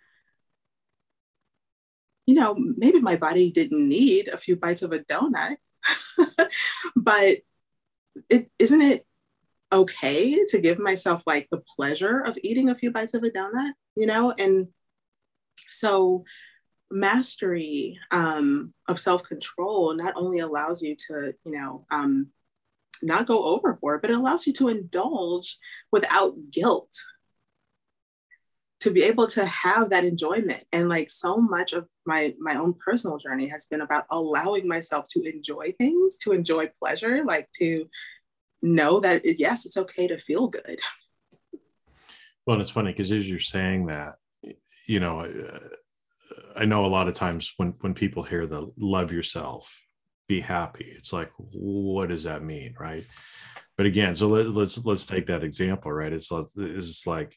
[2.26, 5.56] you know maybe my body didn't need a few bites of a donut
[6.96, 7.38] but
[8.28, 9.06] it isn't it
[9.72, 13.72] okay to give myself like the pleasure of eating a few bites of a donut
[13.96, 14.32] you know?
[14.32, 14.68] And
[15.70, 16.24] so
[16.90, 22.28] mastery um, of self-control not only allows you to you know um,
[23.02, 25.58] not go overboard, but it allows you to indulge
[25.90, 26.92] without guilt.
[28.80, 30.64] To be able to have that enjoyment.
[30.72, 35.06] And like so much of my my own personal journey has been about allowing myself
[35.10, 37.88] to enjoy things, to enjoy pleasure, like to
[38.60, 40.80] know that yes, it's okay to feel good.
[42.44, 44.16] Well, and it's funny because as you're saying that,
[44.86, 45.58] you know, uh,
[46.56, 49.80] I know a lot of times when when people hear the love yourself,
[50.28, 50.92] be happy.
[50.96, 53.04] It's like what does that mean right?
[53.76, 56.12] But again so let, us let's, let's take that example right?
[56.12, 57.34] It's it's like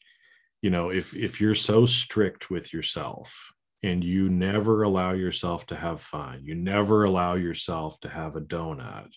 [0.62, 5.76] you know if if you're so strict with yourself and you never allow yourself to
[5.76, 9.10] have fun you never allow yourself to have a donut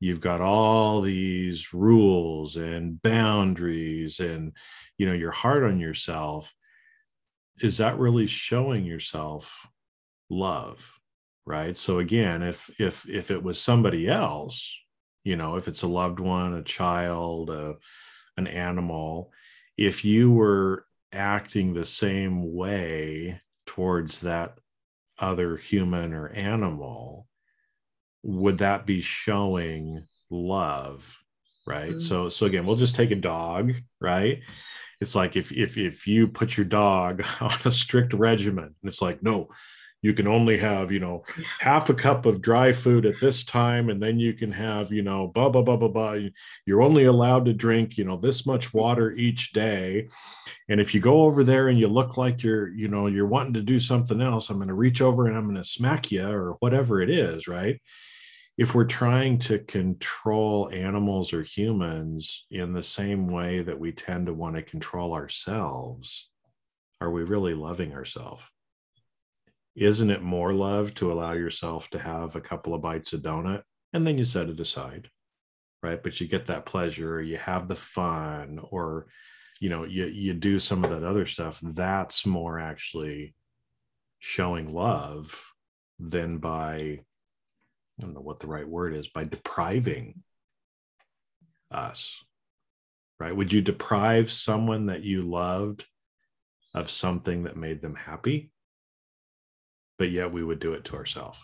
[0.00, 4.52] you've got all these rules and boundaries and
[4.98, 6.52] you know you're hard on yourself
[7.60, 9.66] is that really showing yourself
[10.28, 11.00] love
[11.46, 11.76] right?
[11.76, 14.78] So again if if if it was somebody else
[15.24, 17.74] you know if it's a loved one a child a,
[18.36, 19.32] an animal
[19.76, 24.58] if you were acting the same way towards that
[25.18, 27.26] other human or animal
[28.22, 31.20] would that be showing love
[31.66, 31.90] right?
[31.92, 31.98] Mm-hmm.
[31.98, 34.40] so so again we'll just take a dog right?
[35.00, 39.22] It's like if if if you put your dog on a strict regimen it's like
[39.22, 39.48] no
[40.04, 41.24] you can only have you know
[41.60, 45.00] half a cup of dry food at this time and then you can have you
[45.00, 46.18] know blah blah blah blah blah
[46.66, 48.78] you're only allowed to drink you know this much mm-hmm.
[48.78, 50.06] water each day.
[50.68, 53.54] And if you go over there and you look like you're you know you're wanting
[53.54, 56.28] to do something else i'm going to reach over and i'm going to smack you
[56.28, 57.80] or whatever it is right?
[58.56, 64.26] If we're trying to control animals or humans in the same way that we tend
[64.26, 66.28] to want to control ourselves,
[67.00, 68.44] are we really loving ourselves?
[69.76, 73.62] Isn't it more love to allow yourself to have a couple of bites of donut
[73.92, 75.08] and then you set it aside?
[75.82, 76.02] Right.
[76.02, 79.06] But you get that pleasure, you have the fun, or
[79.60, 81.60] you know, you you do some of that other stuff.
[81.62, 83.34] That's more actually
[84.18, 85.44] showing love
[85.98, 87.00] than by
[87.98, 90.22] I don't know what the right word is, by depriving
[91.70, 92.24] us.
[93.20, 93.36] Right.
[93.36, 95.84] Would you deprive someone that you loved
[96.74, 98.50] of something that made them happy?
[99.98, 101.38] But yet we would do it to ourselves.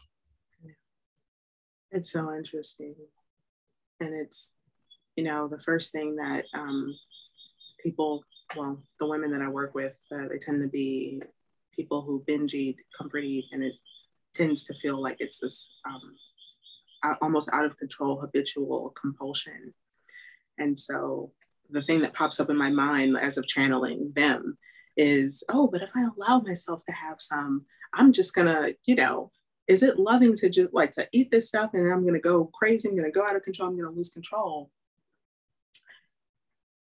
[1.90, 2.94] It's so interesting.
[4.00, 4.54] And it's,
[5.16, 6.94] you know, the first thing that um,
[7.82, 8.24] people,
[8.56, 11.20] well, the women that I work with, uh, they tend to be
[11.74, 13.74] people who binge eat, comfort eat, and it
[14.34, 19.74] tends to feel like it's this um, almost out of control habitual compulsion.
[20.58, 21.32] And so
[21.70, 24.58] the thing that pops up in my mind as of channeling them
[24.96, 29.30] is, oh, but if I allow myself to have some, I'm just gonna, you know,
[29.66, 32.88] is it loving to just like to eat this stuff and I'm gonna go crazy,
[32.88, 34.70] I'm gonna go out of control, I'm gonna lose control?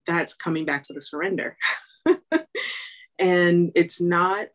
[0.07, 1.57] That's coming back to the surrender.
[3.19, 4.47] and it's not,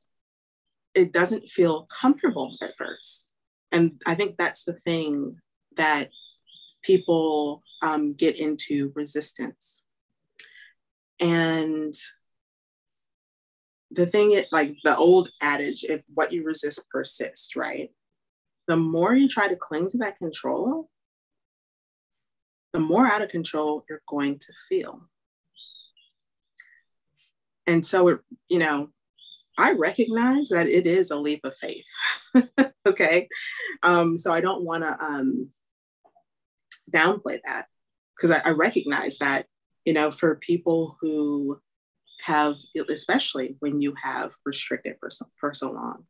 [0.94, 3.31] it doesn't feel comfortable at first.
[3.72, 5.37] And I think that's the thing
[5.77, 6.11] that
[6.83, 9.85] people um, get into resistance.
[11.20, 11.94] And
[13.90, 17.90] the thing is like the old adage if what you resist persists right?
[18.68, 20.88] The more you try to cling to that control
[22.72, 25.09] the more out of control you're going to feel.
[27.66, 28.90] And so it you know
[29.59, 31.87] i recognize that it is a leap of faith
[32.87, 33.29] okay?
[33.83, 35.51] Um, so i don't want to um,
[36.90, 37.66] downplay that
[38.16, 39.46] because I, I recognize that
[39.85, 41.61] you know for people who
[42.20, 42.57] have,
[42.88, 46.05] especially when you have restricted for so, for so long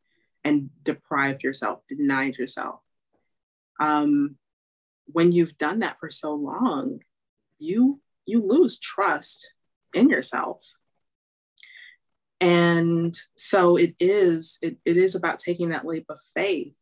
[0.44, 2.80] and deprived yourself, denied yourself.
[3.80, 4.36] Um,
[5.06, 7.00] when you've done that for so long,
[7.58, 9.52] you you lose trust
[9.94, 10.64] in yourself.
[12.40, 16.74] And so it is, it, it is about taking that leap of faith.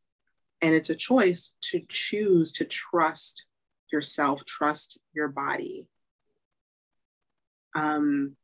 [0.60, 3.46] And it's a choice to choose to trust
[3.92, 5.86] yourself, trust your body.
[7.74, 8.36] Um,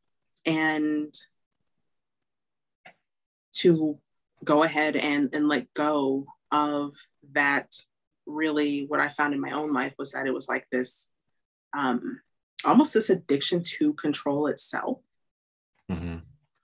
[0.46, 1.12] and
[3.53, 3.98] to
[4.44, 6.94] go ahead and, and let go of
[7.33, 7.74] that
[8.26, 11.11] really what i found in my own life was that it was like this
[11.72, 12.20] um,
[12.64, 14.98] almost this addiction to control itself
[15.90, 16.18] mm-hmm.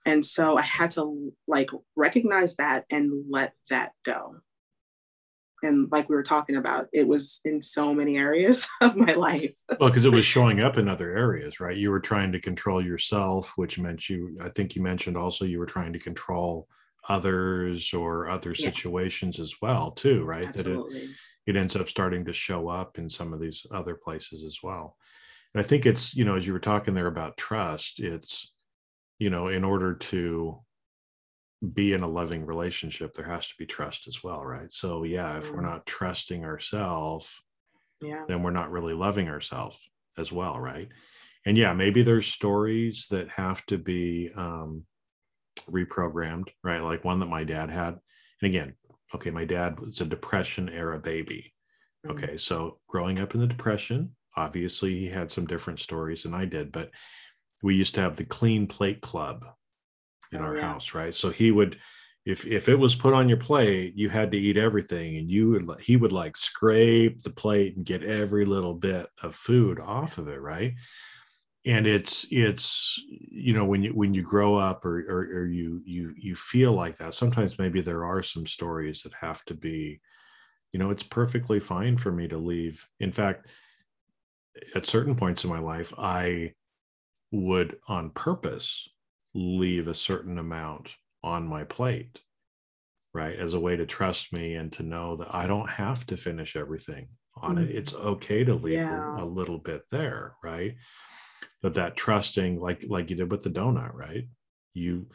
[0.05, 4.37] and so i had to like recognize that and let that go
[5.67, 9.53] and like we were talking about it was in so many areas of my life
[9.79, 12.83] well because it was showing up in other areas right you were trying to control
[12.83, 16.67] yourself which meant you i think you mentioned also you were trying to control
[17.09, 18.65] others or other yeah.
[18.65, 20.99] situations as well too right Absolutely.
[20.99, 21.09] that it,
[21.45, 24.97] it ends up starting to show up in some of these other places as well
[25.53, 28.51] and i think it's you know as you were talking there about trust it's
[29.19, 30.59] you know in order to
[31.73, 34.71] be in a loving relationship, there has to be trust as well, right?
[34.71, 35.69] So, yeah, if we're mm.
[35.69, 37.41] not trusting ourselves,
[38.01, 38.23] yeah.
[38.27, 39.79] then we're not really loving ourselves
[40.17, 40.89] as well, right?
[41.45, 44.83] And yeah, maybe there's stories that have to be um,
[45.69, 46.81] reprogrammed, right?
[46.81, 47.97] Like one that my dad had.
[48.41, 48.73] And again,
[49.15, 51.53] okay, my dad was a depression era baby.
[52.05, 52.11] Mm.
[52.11, 56.45] Okay, so growing up in the depression, obviously he had some different stories than I
[56.45, 56.91] did, but
[57.63, 59.45] we used to have the clean plate club
[60.31, 60.61] in oh, our yeah.
[60.61, 61.13] house, right?
[61.13, 61.77] So he would,
[62.25, 65.51] if if it was put on your plate, you had to eat everything, and you
[65.51, 70.17] would he would like scrape the plate and get every little bit of food off
[70.17, 70.73] of it, right?
[71.65, 75.81] And it's it's you know when you when you grow up or, or or you
[75.85, 77.13] you you feel like that.
[77.13, 80.01] Sometimes maybe there are some stories that have to be,
[80.73, 82.85] you know, it's perfectly fine for me to leave.
[82.99, 83.47] In fact,
[84.75, 86.53] at certain points in my life, I
[87.31, 88.89] would on purpose
[89.37, 92.19] leave a certain amount on my plate,
[93.13, 93.37] right?
[93.37, 96.55] As a way to trust me and to know that I don't have to finish
[96.55, 97.65] everything on mm-hmm.
[97.65, 97.75] it.
[97.75, 99.17] It's okay to leave yeah.
[99.17, 100.75] a, a little bit there, right?
[101.61, 104.27] But that trusting, like like you did with the donut, right?
[104.73, 105.07] You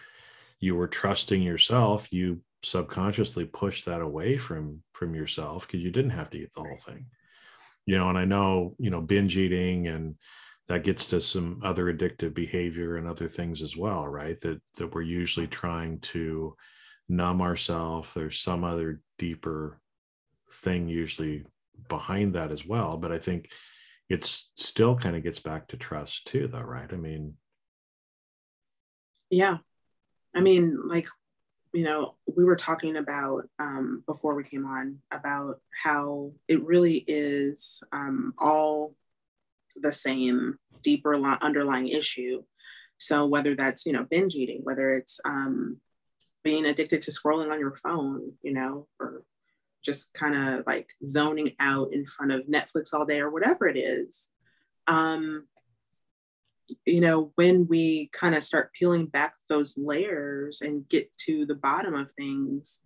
[0.61, 2.13] you were trusting yourself.
[2.13, 6.63] You subconsciously pushed that away from from yourself because you didn't have to eat the
[6.63, 7.07] whole thing
[7.87, 10.15] you know and i know you know binge eating and
[10.73, 14.41] that gets to some other addictive behavior and other things as well right?
[14.41, 16.57] That that we're usually trying to
[17.11, 19.79] numb ourselves there's some other deeper
[20.51, 21.45] thing usually
[21.91, 22.97] behind that as well.
[22.97, 23.51] But i think
[24.09, 26.91] it's still kind of gets back to trust too though right?
[26.91, 27.35] I mean
[29.29, 29.59] yeah.
[30.35, 31.07] I mean like
[31.75, 37.05] you know we were talking about um, before we came on about how it really
[37.07, 38.95] is um, all
[39.77, 42.43] the same deeper underlying issue
[42.99, 45.79] so whether that's you know binge eating whether it's um,
[46.45, 49.23] being addicted to scrolling on your phone you know or
[49.83, 53.77] just kind of like zoning out in front of Netflix all day or whatever it
[53.77, 54.31] is.
[54.87, 55.47] Um,
[56.87, 61.55] you know, when we kind of start peeling back those layers and get to the
[61.55, 62.81] bottom of things,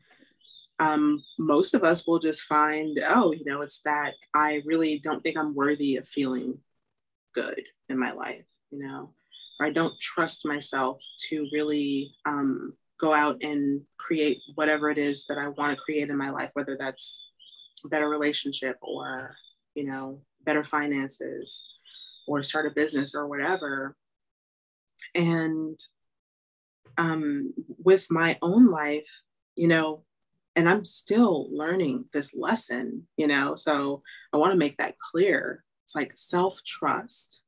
[0.78, 5.22] um, most of us will just find, oh, you know, it's that I really don't
[5.22, 6.58] think I'm worthy of feeling
[7.36, 9.12] good in my life, you know,
[9.60, 15.26] or I don't trust myself to really um, go out and create whatever it is
[15.26, 17.22] that I want to create in my life, whether that's
[17.84, 19.36] a better relationship or,
[19.74, 21.66] you know, better finances
[22.26, 23.94] or start a business or whatever.
[25.14, 25.78] And
[26.98, 27.52] um,
[27.84, 29.20] with my own life,
[29.54, 30.04] you know,
[30.54, 35.62] and I'm still learning this lesson, you know, so I want to make that clear.
[35.86, 37.44] It's like self trust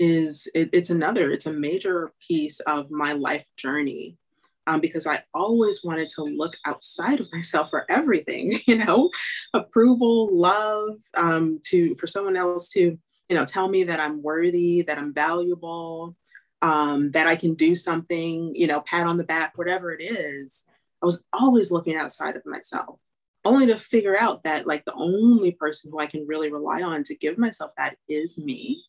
[0.00, 4.18] is it, it's another it's a major piece of my life journey
[4.66, 9.10] um, because I always wanted to look outside of myself for everything, you know,
[9.54, 14.82] approval, love, um, to for someone else to, you know, tell me that I'm worthy,
[14.82, 16.16] that I'm valuable,
[16.62, 20.64] um, that I can do something, you know, pat on the back, whatever it is.
[21.00, 22.98] I was always looking outside of myself,
[23.46, 27.02] only to figure out that like the only person who I can really rely on
[27.04, 28.82] to give myself that is me.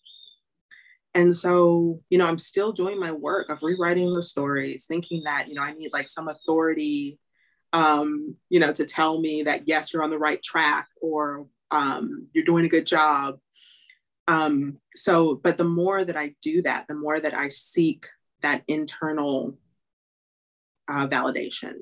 [1.13, 5.47] And so, you know, I'm still doing my work of rewriting the stories, thinking that,
[5.47, 7.17] you know, I need like some authority,
[7.73, 12.27] um, you know, to tell me that, yes, you're on the right track or um,
[12.33, 13.39] you're doing a good job.
[14.27, 18.07] Um, so, but the more that I do that, the more that I seek
[18.41, 19.57] that internal
[20.87, 21.73] uh, validation,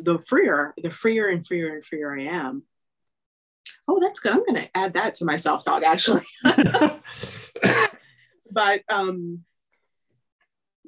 [0.00, 2.62] the freer, the freer and freer and freer I am.
[3.86, 4.32] Oh, that's good.
[4.32, 6.22] I'm going to add that to my self talk actually.
[8.50, 9.44] but um,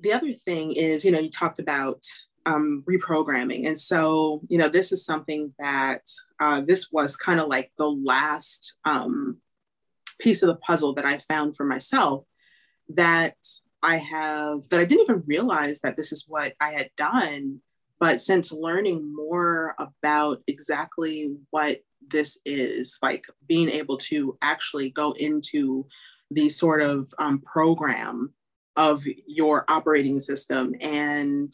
[0.00, 2.04] the other thing is, you know, you talked about
[2.46, 3.66] um, reprogramming.
[3.66, 6.02] And so, you know, this is something that
[6.40, 9.38] uh, this was kind of like the last um,
[10.18, 12.24] piece of the puzzle that I found for myself
[12.90, 13.36] that
[13.82, 17.60] I have, that I didn't even realize that this is what I had done.
[18.03, 25.12] But since learning more about exactly what this is, like being able to actually go
[25.12, 25.86] into
[26.32, 28.34] the sort of um, program
[28.74, 31.53] of your operating system and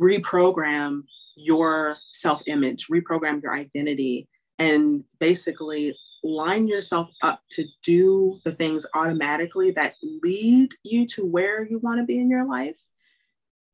[0.00, 1.02] reprogram
[1.36, 4.26] your self image, reprogram your identity,
[4.58, 9.92] and basically line yourself up to do the things automatically that
[10.22, 12.76] lead you to where you want to be in your life.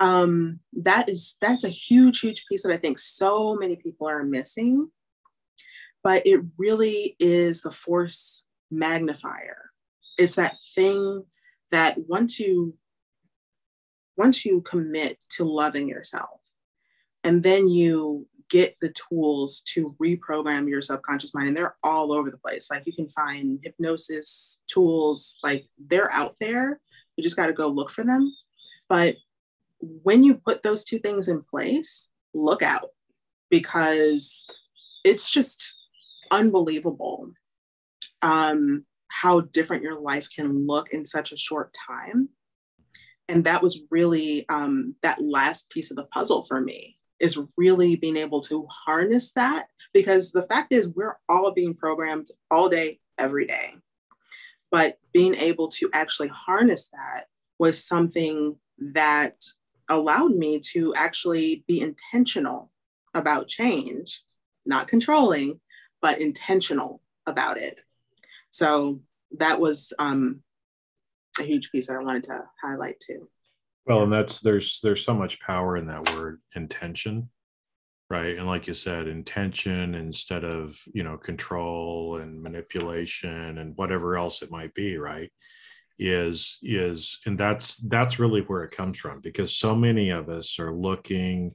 [0.00, 4.24] Um, that is that's a huge, huge piece that I think so many people are
[4.24, 4.90] missing.
[6.02, 9.70] But it really is the force magnifier.
[10.18, 11.24] It's that thing
[11.70, 12.74] that once you
[14.16, 16.40] once you commit to loving yourself
[17.24, 22.30] and then you get the tools to reprogram your subconscious mind and they're all over
[22.30, 22.68] the place.
[22.70, 26.80] Like you can find hypnosis tools like they're out there.
[27.16, 28.34] You just got to go look for them.
[28.88, 29.16] But
[29.80, 32.90] when you put those two things in place look out
[33.50, 34.46] because
[35.04, 35.74] it's just
[36.30, 37.30] unbelievable
[38.22, 42.28] um, how different your life can look in such a short time.
[43.28, 47.96] And that was really um, that last piece of the puzzle for me is really
[47.96, 52.98] being able to harness that because the fact is we're all being programmed all day,
[53.18, 53.74] every day.
[54.70, 57.24] But being able to actually harness that
[57.58, 59.34] was something that
[59.90, 62.70] allowed me to actually be intentional
[63.12, 64.22] about change,
[64.64, 65.60] not controlling,
[66.00, 67.80] but intentional about it.
[68.50, 69.00] So
[69.38, 70.42] that was um,
[71.38, 73.28] a huge piece that I wanted to highlight too.
[73.86, 77.28] Well, and that's there's there's so much power in that word intention,
[78.08, 78.36] right?
[78.36, 84.42] And like you said, intention instead of you know control and manipulation and whatever else
[84.42, 85.32] it might be, right?
[86.02, 90.58] Is is and that's that's really where it comes from because so many of us
[90.58, 91.54] are looking,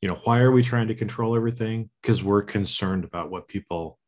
[0.00, 1.90] you know, why are we trying to control everything?
[2.00, 3.98] Because we're concerned about what people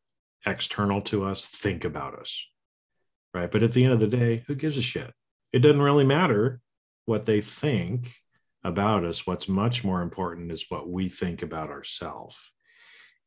[0.45, 2.47] external to us think about us
[3.33, 3.51] right?
[3.51, 5.11] But at the end of the day who gives a shit?
[5.51, 6.61] It doesn't really matter
[7.05, 8.13] what they think
[8.63, 9.27] about us.
[9.27, 12.53] What's much more important is what we think about ourselves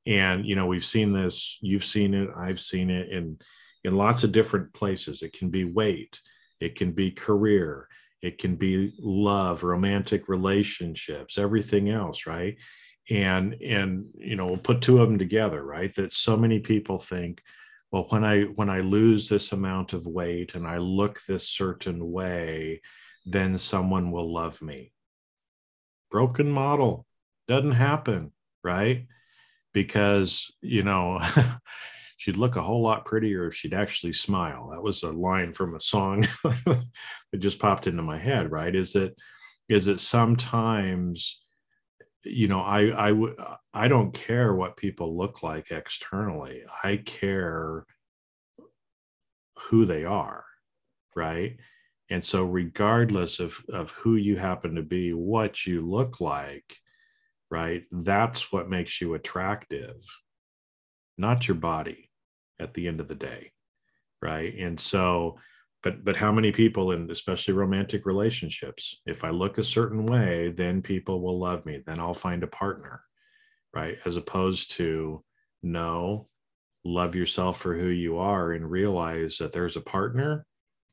[0.06, 3.36] and you know we've seen this you've seen it i've seen it in
[3.84, 5.22] in lots of different places.
[5.22, 6.20] It can be weight
[6.60, 7.88] it can be career.
[8.22, 12.56] It can be love romantic relationships everything else right?
[13.10, 15.94] And and you know we'll put two of them together right?
[15.94, 17.40] That so many people think
[17.90, 22.10] well when i when i lose this amount of weight and i look this certain
[22.12, 22.82] way
[23.24, 24.92] then someone will love me.
[26.10, 27.06] Broken model.
[27.46, 28.32] Doesn't happen
[28.64, 29.06] right?
[29.72, 31.20] Because you know
[32.18, 34.70] she'd look a whole lot prettier if she'd actually smile.
[34.72, 38.74] That was a line from a song that just popped into my head, right?
[38.74, 39.16] Is that
[39.68, 41.40] is that sometimes
[42.24, 43.36] you know I I would
[43.72, 46.62] I don't care what people look like externally.
[46.84, 47.86] I care
[49.70, 50.44] who they are,
[51.14, 51.56] right?
[52.10, 56.76] And so regardless of of who you happen to be, what you look like,
[57.48, 57.84] right?
[57.92, 60.02] That's what makes you attractive,
[61.16, 62.07] not your body
[62.60, 63.52] at the end of the day
[64.20, 64.54] right?
[64.58, 65.38] And so
[65.82, 70.50] but but how many people in especially romantic relationships if i look a certain way
[70.50, 73.00] then people will love me then i'll find a partner
[73.74, 73.98] right?
[74.04, 75.22] As opposed to
[75.62, 76.28] no
[76.84, 80.46] love yourself for who you are and realize that there's a partner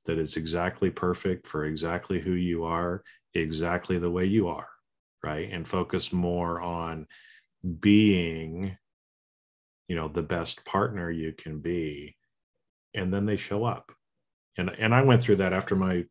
[0.06, 3.04] that is exactly perfect for exactly who you are
[3.34, 4.68] exactly the way you are
[5.24, 5.50] right?
[5.52, 7.08] And focus more on
[7.80, 8.78] being
[9.88, 12.16] you know the best partner you can be
[12.94, 13.92] and then they show up.
[14.58, 16.06] And and i went through that after my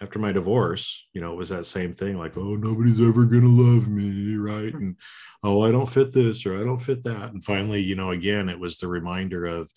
[0.00, 3.42] after my divorce you know it was that same thing like oh nobody's ever going
[3.42, 4.72] to love me right?
[4.72, 4.76] Hmm.
[4.78, 4.96] And
[5.42, 7.32] oh i don't fit this or i don't fit that.
[7.32, 9.70] And finally you know again it was the reminder of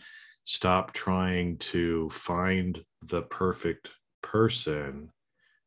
[0.46, 3.90] stop trying to find the perfect
[4.22, 5.12] person.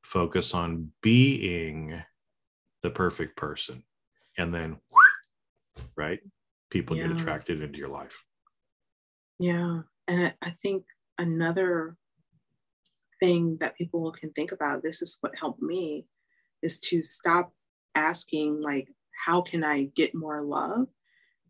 [0.03, 2.03] Focus on being
[2.82, 3.82] the perfect person.
[4.39, 4.76] And then
[5.97, 6.20] right
[6.77, 7.09] people yeah.
[7.09, 8.22] get attracted into your life.
[9.39, 9.81] Yeah.
[10.09, 10.85] And I think
[11.16, 11.97] another
[13.18, 16.07] thing that people can think about, this is what helped me,
[16.62, 17.51] is to stop
[17.95, 18.89] asking, like,
[19.24, 20.89] how can I get more love?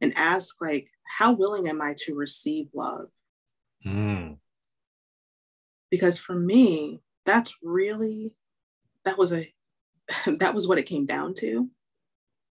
[0.01, 0.87] And ask, like,
[1.19, 3.09] how willing am I to receive love?
[3.85, 4.37] Mm.
[5.91, 8.33] Because for me, that's really,
[9.05, 9.53] that was a,
[10.39, 11.69] that was what it came down to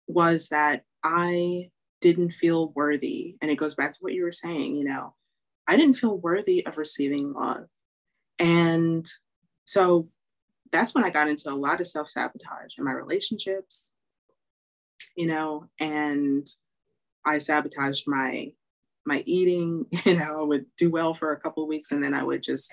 [0.06, 1.70] was that I
[2.00, 3.36] didn't feel worthy.
[3.40, 5.14] And it goes back to what you were saying, you know,
[5.66, 7.66] I didn't feel worthy of receiving love.
[8.38, 9.06] And
[9.66, 10.08] so
[10.72, 13.92] that's when I got into a lot of self sabotage in my relationships,
[15.16, 16.46] you know, and
[17.24, 18.52] I sabotaged my
[19.06, 22.22] my eating, you know, I would do well for a couple weeks and then I
[22.22, 22.70] would just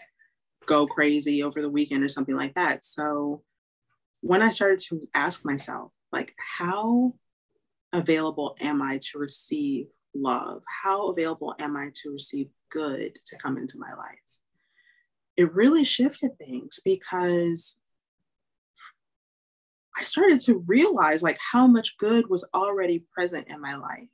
[0.65, 2.84] go crazy over the weekend or something like that.
[2.84, 3.43] So
[4.21, 7.13] when I started to ask myself, like, how
[7.93, 10.63] available am I to receive love?
[10.67, 14.19] How available am I to receive good to come into my life?
[15.35, 17.79] It really shifted things because
[19.97, 24.09] I started to realize like how much good was already present in my life.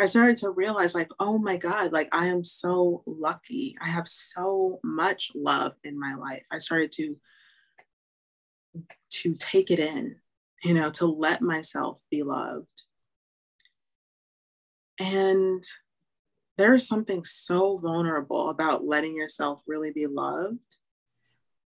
[0.00, 3.76] I started to realize like, oh my God, like I am so lucky.
[3.82, 6.44] I have so much love in my life.
[6.50, 7.16] I started to
[9.10, 10.16] to take it in
[10.62, 12.66] you know, to let myself be loved.
[15.00, 15.62] And
[16.56, 20.58] there is something so vulnerable about letting yourself really be loved.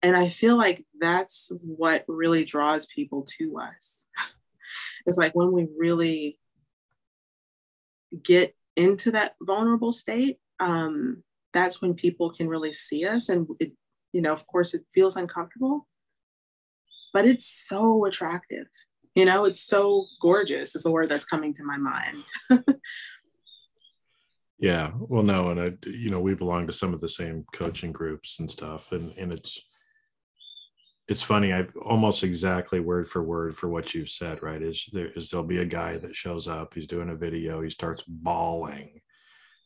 [0.01, 4.09] And I feel like that's what really draws people to us.
[5.05, 6.37] it's like when we really
[8.21, 11.23] get into that vulnerable state, um,
[11.53, 13.29] that's when people can really see us.
[13.29, 13.71] And it,
[14.11, 15.87] you know, of course, it feels uncomfortable,
[17.13, 18.65] but it's so attractive.
[19.15, 22.23] You know, it's so gorgeous, is the word that's coming to my mind.
[24.59, 24.91] yeah.
[24.97, 25.51] Well, no.
[25.51, 28.91] And, I, you know, we belong to some of the same coaching groups and stuff.
[28.91, 29.61] And, and it's,
[31.07, 31.53] it's funny.
[31.53, 34.61] I almost exactly word for word for what you've said, right?
[34.61, 37.69] Is there is there'll be a guy that shows up, he's doing a video, he
[37.69, 39.01] starts bawling,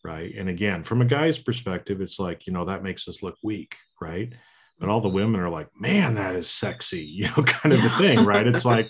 [0.03, 0.33] right?
[0.35, 3.75] And again, from a guy's perspective, it's like, you know, that makes us look weak,
[4.01, 4.33] right?
[4.79, 7.97] But all the women are like, man, that is sexy, you know, kind of a
[7.97, 8.47] thing, right?
[8.47, 8.89] It's like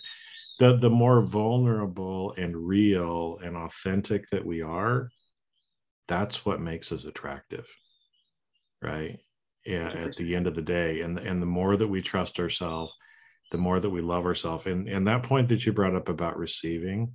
[0.59, 5.09] the the more vulnerable and real and authentic that we are,
[6.07, 7.67] that's what makes us attractive,
[8.81, 9.19] right?
[9.65, 12.93] Yeah, at the end of the day, and and the more that we trust ourselves,
[13.51, 16.37] the more that we love ourselves, and and that point that you brought up about
[16.37, 17.13] receiving,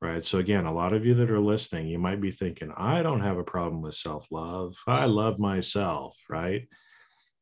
[0.00, 0.24] right?
[0.24, 3.22] So again, a lot of you that are listening, you might be thinking, I don't
[3.22, 4.76] have a problem with self love.
[4.86, 6.68] I love myself, right?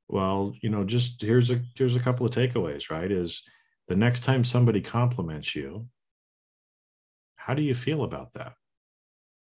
[0.09, 3.43] Well you know just here's a here's a couple of takeaways right is
[3.89, 5.87] the next time somebody compliments you
[7.37, 8.55] how do you feel about that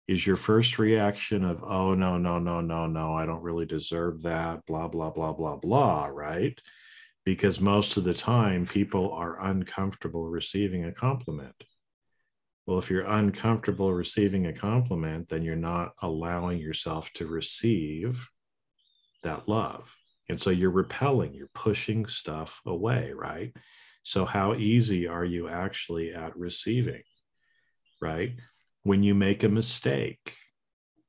[0.07, 4.23] is your first reaction of, oh, no, no, no, no, no, I don't really deserve
[4.23, 6.59] that, blah, blah, blah, blah, blah, right?
[7.25, 11.55] Because most of the time people are uncomfortable receiving a compliment.
[12.67, 18.29] Well, if you're uncomfortable receiving a compliment, then you're not allowing yourself to receive
[19.23, 19.95] that love.
[20.29, 23.55] And so you're repelling, you're pushing stuff away, right?
[24.03, 27.03] So, how easy are you actually at receiving,
[28.01, 28.33] right?
[28.83, 30.37] When you make a mistake,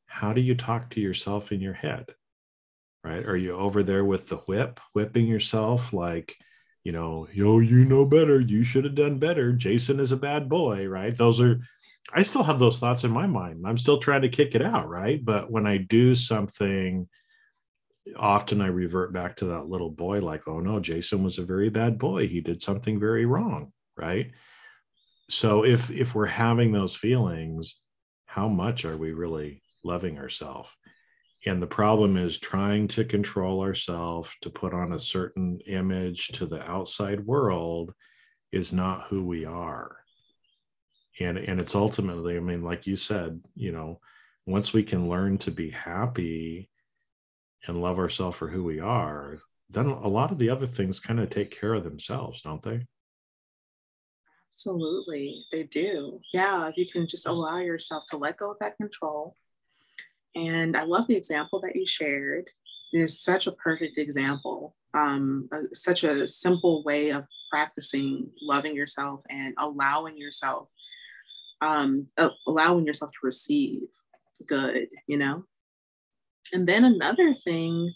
[0.05, 2.05] how do you talk to yourself in your head,
[3.03, 3.25] right?
[3.25, 6.37] Are you over there with the whip, whipping yourself like,
[6.85, 8.39] you know, yo, you know better.
[8.39, 9.51] You should have done better.
[9.51, 11.17] Jason is a bad boy, right?
[11.17, 11.59] Those are,
[12.13, 13.65] I still have those thoughts in my mind.
[13.65, 15.23] I'm still trying to kick it out, right?
[15.23, 17.09] But when I do something,
[18.17, 21.69] often I revert back to that little boy, like, oh no, Jason was a very
[21.69, 22.27] bad boy.
[22.27, 24.31] He did something very wrong, right?
[25.29, 27.75] So if if we're having those feelings,
[28.25, 30.69] how much are we really loving ourselves?
[31.47, 36.45] And the problem is trying to control ourselves to put on a certain image to
[36.45, 37.93] the outside world
[38.51, 39.97] is not who we are.
[41.19, 43.99] And and it's ultimately, I mean, like you said, you know,
[44.45, 46.69] once we can learn to be happy
[47.67, 49.39] and love ourselves for who we are,
[49.69, 52.85] then a lot of the other things kind of take care of themselves, don't they?
[54.51, 56.21] Absolutely, they do.
[56.33, 59.35] Yeah, if you can just allow yourself to let go of that control.
[60.35, 62.49] And I love the example that you shared.
[62.93, 68.75] It is such a perfect example, um, uh, such a simple way of practicing loving
[68.75, 70.69] yourself and allowing yourself,
[71.61, 73.81] um, uh, allowing yourself to receive
[74.47, 75.43] good, you know?
[76.53, 77.93] And then another thing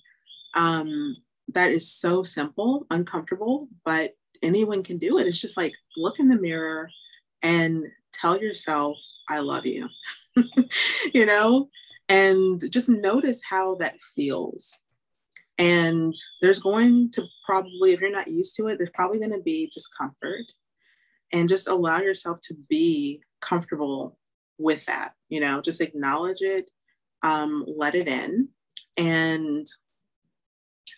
[0.56, 1.18] um,
[1.54, 5.28] that is so simple, uncomfortable, but anyone can do it.
[5.28, 6.89] It's just like look in the mirror
[7.41, 8.97] and tell yourself,
[9.30, 9.88] I love you,
[11.14, 11.70] you know,
[12.08, 14.80] and just notice how that feels.
[15.58, 19.41] And there's going to probably, if you're not used to it, there's probably going to
[19.41, 20.45] be discomfort.
[21.32, 24.18] And just allow yourself to be comfortable
[24.58, 26.70] with that, you know, just acknowledge it
[27.24, 28.49] um, let it in.
[28.97, 29.67] And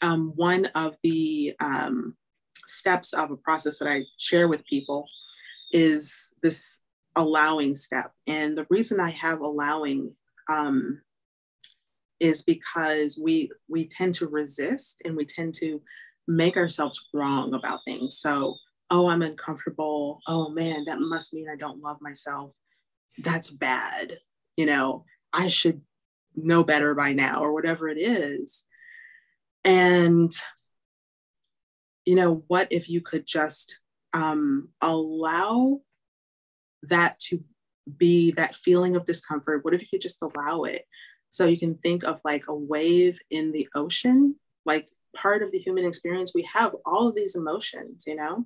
[0.02, 2.16] um, one of the um,
[2.68, 5.08] steps of a process that I share with people
[5.72, 6.80] is this
[7.16, 8.12] allowing step.
[8.28, 10.16] And the reason I have allowing
[10.50, 11.02] um,
[12.20, 15.82] is because we we tend to resist and we tend to
[16.28, 18.20] make ourselves wrong about things.
[18.20, 18.56] So,
[18.90, 20.20] oh, I'm uncomfortable.
[20.28, 22.52] Oh man, that must mean I don't love myself.
[23.18, 24.18] That's bad.
[24.56, 25.82] You know, I should
[26.36, 28.64] know better by now or whatever it is.
[29.64, 30.34] And
[32.06, 33.80] you know what if you could just
[34.14, 35.82] um, allow
[36.84, 37.44] that to
[37.98, 39.64] be that feeling of discomfort?
[39.64, 40.86] What if you could just allow it
[41.30, 44.36] so you can think of like a wave in the ocean?
[44.66, 48.46] Like part of the human experience we have all of these emotions you know?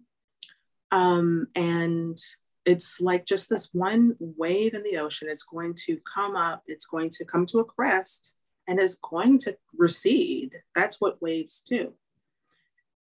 [0.91, 2.17] Um, and
[2.65, 5.27] it's like just this one wave in the ocean.
[5.29, 8.33] It's going to come up, it's going to come to a crest,
[8.67, 10.55] and it's going to recede.
[10.73, 11.93] That's what waves do.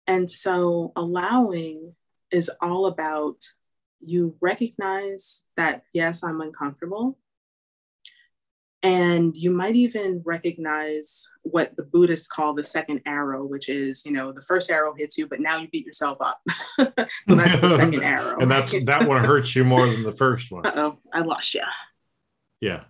[0.07, 1.95] And so allowing
[2.31, 3.37] is all about
[4.01, 7.19] you recognize that, yes, I'm uncomfortable.
[8.85, 14.11] And you might even recognize what the Buddhists call the second arrow, which is, you
[14.11, 16.41] know, the first arrow hits you, but now you beat yourself up.
[16.76, 16.93] so
[17.28, 18.41] that's the second arrow.
[18.41, 20.62] and that's that one hurts you more than the first one.
[20.66, 21.62] oh, I lost you.
[22.61, 22.85] Yeah.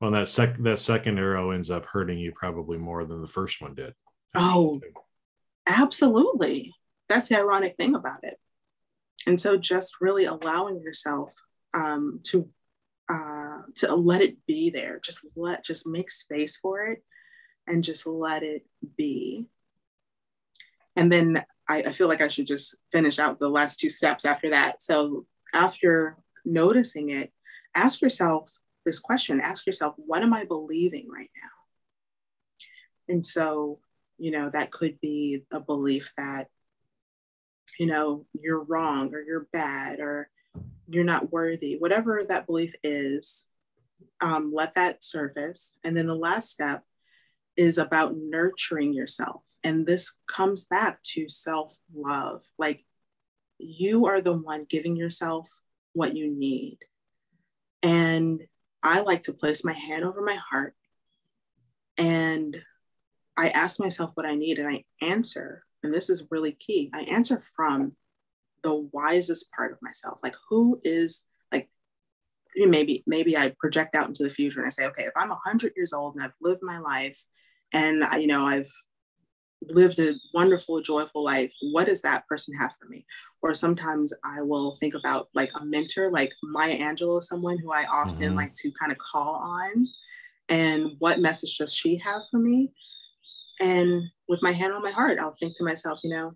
[0.00, 3.60] Well, that sec that second arrow ends up hurting you probably more than the first
[3.60, 3.94] one did.
[4.34, 4.80] Oh,
[5.66, 6.74] absolutely.
[7.08, 8.38] That's the ironic thing about it.
[9.26, 11.34] And so just really allowing yourself
[11.74, 12.48] um, to
[13.08, 15.00] uh, to let it be there.
[15.02, 17.02] Just let, just make space for it
[17.66, 19.46] and just let it be.
[20.96, 24.24] And then I, I feel like I should just finish out the last two steps
[24.24, 24.82] after that.
[24.82, 27.32] So after noticing it,
[27.74, 33.14] ask yourself this question ask yourself, what am I believing right now?
[33.14, 33.80] And so,
[34.16, 36.48] you know, that could be a belief that,
[37.78, 40.30] you know, you're wrong or you're bad or
[40.88, 43.46] you're not worthy, whatever that belief is,
[44.20, 45.76] um, let that surface.
[45.84, 46.82] And then the last step
[47.56, 49.42] is about nurturing yourself.
[49.64, 52.42] And this comes back to self love.
[52.58, 52.84] Like
[53.58, 55.48] you are the one giving yourself
[55.92, 56.78] what you need.
[57.82, 58.42] And
[58.82, 60.74] I like to place my hand over my heart
[61.96, 62.56] and
[63.36, 65.64] I ask myself what I need and I answer.
[65.82, 67.92] And this is really key I answer from
[68.62, 71.68] the wisest part of myself like who is like
[72.56, 75.72] maybe maybe I project out into the future and I say, okay, if I'm 100
[75.76, 77.18] years old and I've lived my life
[77.72, 78.70] and I, you know I've
[79.62, 83.04] lived a wonderful, joyful life, what does that person have for me?
[83.42, 87.84] Or sometimes I will think about like a mentor, like Maya Angelou, someone who I
[87.84, 88.36] often mm-hmm.
[88.36, 89.86] like to kind of call on.
[90.48, 92.72] And what message does she have for me?
[93.60, 96.32] And with my hand on my heart, I'll think to myself, you know,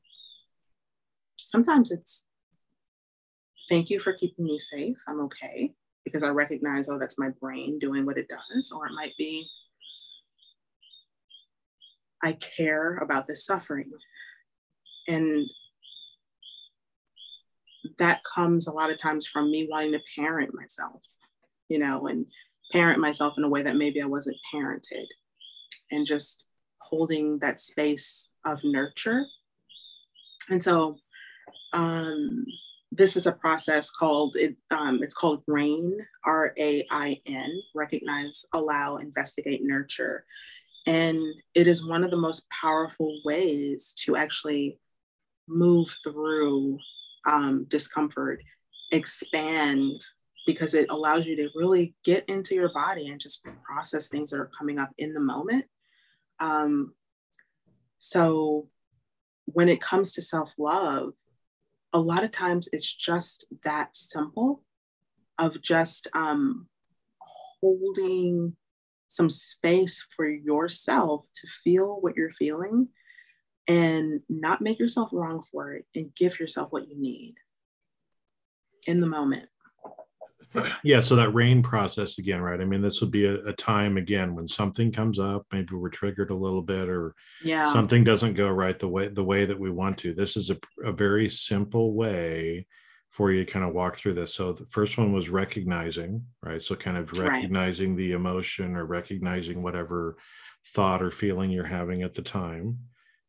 [1.53, 2.27] sometimes it's
[3.69, 4.97] thank you for keeping me safe.
[5.07, 5.75] I'm okay
[6.05, 8.73] because I recognize, oh, that's my brain doing what it does.
[8.73, 9.49] Or it might be,
[12.23, 13.91] I care about this suffering.
[15.09, 15.47] And
[17.99, 21.03] that comes a lot of times from me wanting to parent myself,
[21.69, 22.27] you know, and
[22.73, 25.07] parent myself in a way that maybe I wasn't parented.
[25.91, 26.49] And just
[26.79, 29.27] holding that space of nurture.
[30.51, 30.97] And so
[31.73, 32.45] um,
[32.91, 35.97] this is a process called it, um, it's called RAIN,
[36.27, 40.25] R-A-I-N, recognize, allow, investigate, nurture.
[40.87, 41.19] And
[41.55, 44.79] it is one of the most powerful ways to actually
[45.49, 46.79] move through
[47.27, 48.43] um, discomfort,
[48.91, 50.01] expand,
[50.47, 54.41] because it allows you to really get into your body and just process things that
[54.41, 55.65] are coming up in the moment.
[56.41, 56.95] Um,
[57.97, 58.69] so
[59.47, 61.13] when it comes to self love,
[61.93, 64.65] a lot of times it's just that simple
[65.39, 66.69] of just um,
[67.61, 68.57] holding
[69.09, 72.89] some space for yourself to feel what you're feeling
[73.69, 77.35] and not make yourself wrong for it and give yourself what you need
[78.87, 79.49] in the moment
[80.83, 82.61] yeah so that rain process again right?
[82.61, 85.89] I mean this would be a, a, time again when something comes up maybe we're
[85.89, 87.73] triggered a little bit or yeah.
[87.73, 90.15] something doesn't go right the way the way that we want to.
[90.15, 92.67] This is a, a very simple way
[93.11, 94.35] for you to kind of walk through this.
[94.35, 96.61] So the first one was recognizing right?
[96.61, 97.99] So kind of recognizing right.
[97.99, 100.17] the emotion or recognizing whatever
[100.69, 102.79] thought or feeling you're having at the time.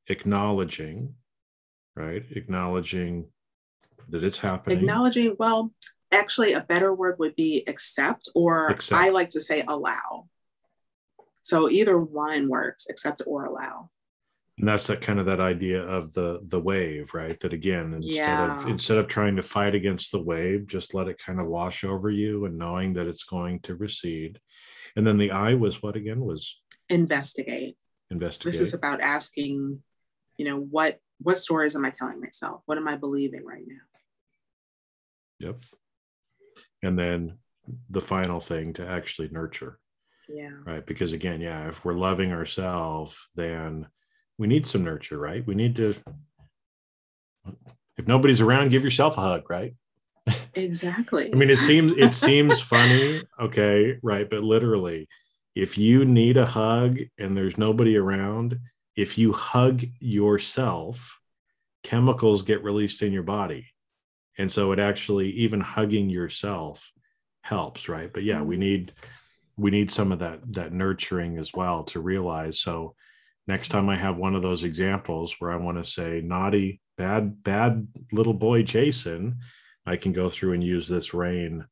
[0.07, 1.15] Acknowledging
[1.95, 2.23] right?
[2.31, 3.27] Acknowledging
[4.09, 4.79] that it's happening.
[4.79, 5.71] Acknowledging well
[6.13, 8.99] actually a better word would be accept or accept.
[8.99, 10.27] i like to say allow.
[11.41, 13.89] So either one works accept or allow.
[14.57, 17.39] And that's that kind of that idea of the the wave right?
[17.39, 18.61] That again instead yeah.
[18.61, 21.83] of instead of trying to fight against the wave just let it kind of wash
[21.83, 24.39] over you and knowing that it's going to recede.
[24.95, 26.23] And then the i was what again?
[26.23, 27.77] Was investigate.
[28.11, 29.81] Investigate this is about asking
[30.37, 32.61] you know what what stories am i telling myself?
[32.65, 35.47] What am i believing right now?
[35.47, 35.65] Yep
[36.83, 37.37] and then
[37.89, 39.79] the final thing to actually nurture.
[40.29, 40.51] Yeah.
[40.65, 40.85] Right?
[40.85, 43.87] Because again yeah if we're loving ourselves then
[44.37, 45.45] we need some nurture right?
[45.45, 45.95] We need to
[47.97, 49.73] if nobody's around give yourself a hug right?
[50.53, 51.31] Exactly.
[51.33, 55.07] I mean it seems it seems funny okay right but literally
[55.55, 58.59] if you need a hug and there's nobody around
[58.95, 61.19] if you hug yourself
[61.83, 63.72] chemicals get released in your body
[64.37, 66.91] and so it actually even hugging yourself
[67.41, 68.11] helps right?
[68.11, 68.61] But yeah we mm-hmm.
[68.61, 68.93] need
[69.55, 72.59] we need some of that that nurturing as well to realize.
[72.59, 72.95] So
[73.45, 77.43] next time i have one of those examples where i want to say naughty bad
[77.43, 79.37] bad little boy jason
[79.85, 81.65] i can go through and use this rain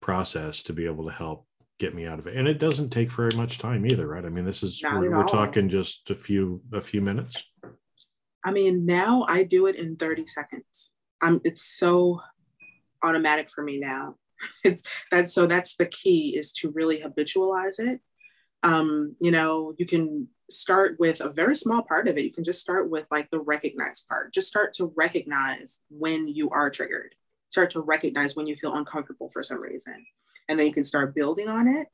[0.00, 1.46] process to be able to help
[1.78, 2.36] get me out of it.
[2.36, 4.24] And it doesn't take very much time either right?
[4.24, 7.42] I mean this is we're, we're talking just a few a few minutes.
[8.44, 10.92] I mean now i do it in 30 seconds
[11.22, 12.20] I'm it's so
[13.02, 14.16] automatic for me now.
[14.64, 18.00] It's that's so that's the key is to really habitualize it.
[18.62, 22.24] Um, you know, you can start with a very small part of it.
[22.24, 24.34] You can just start with like the recognize part.
[24.34, 27.14] Just start to recognize when you are triggered.
[27.48, 30.04] Start to recognize when you feel uncomfortable for some reason.
[30.48, 31.88] And then you can start building on it.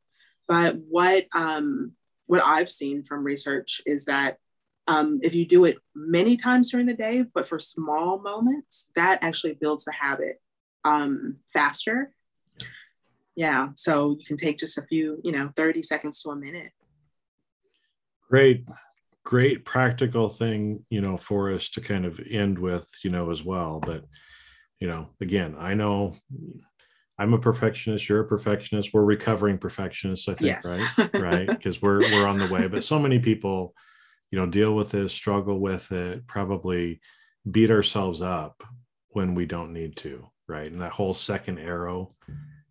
[0.49, 1.93] But what um
[2.27, 4.39] what I've seen from research is that
[4.89, 9.19] um, if you do it many times during the day, but for small moments, that
[9.23, 10.41] actually builds the habit
[10.85, 12.13] um, faster.
[13.37, 13.69] Yeah.
[13.77, 16.73] So you can take just a few, you know, 30 seconds to a minute.
[18.29, 18.67] Great,
[19.25, 23.43] great practical thing, you know, for us to kind of end with, you know, as
[23.43, 23.81] well.
[23.81, 24.05] But,
[24.81, 26.17] you know, again, I know
[27.19, 28.09] I'm a perfectionist.
[28.09, 28.93] You're a perfectionist.
[28.93, 30.67] We're recovering perfectionists, I think, yes.
[30.99, 31.15] right?
[31.15, 31.47] right.
[31.47, 32.67] Because we're we're on the way.
[32.67, 33.75] But so many people
[34.33, 37.01] you know deal with this struggle with it probably
[37.49, 38.65] beat ourselves up
[39.11, 40.71] when we don't need to right?
[40.71, 42.11] And that whole second arrow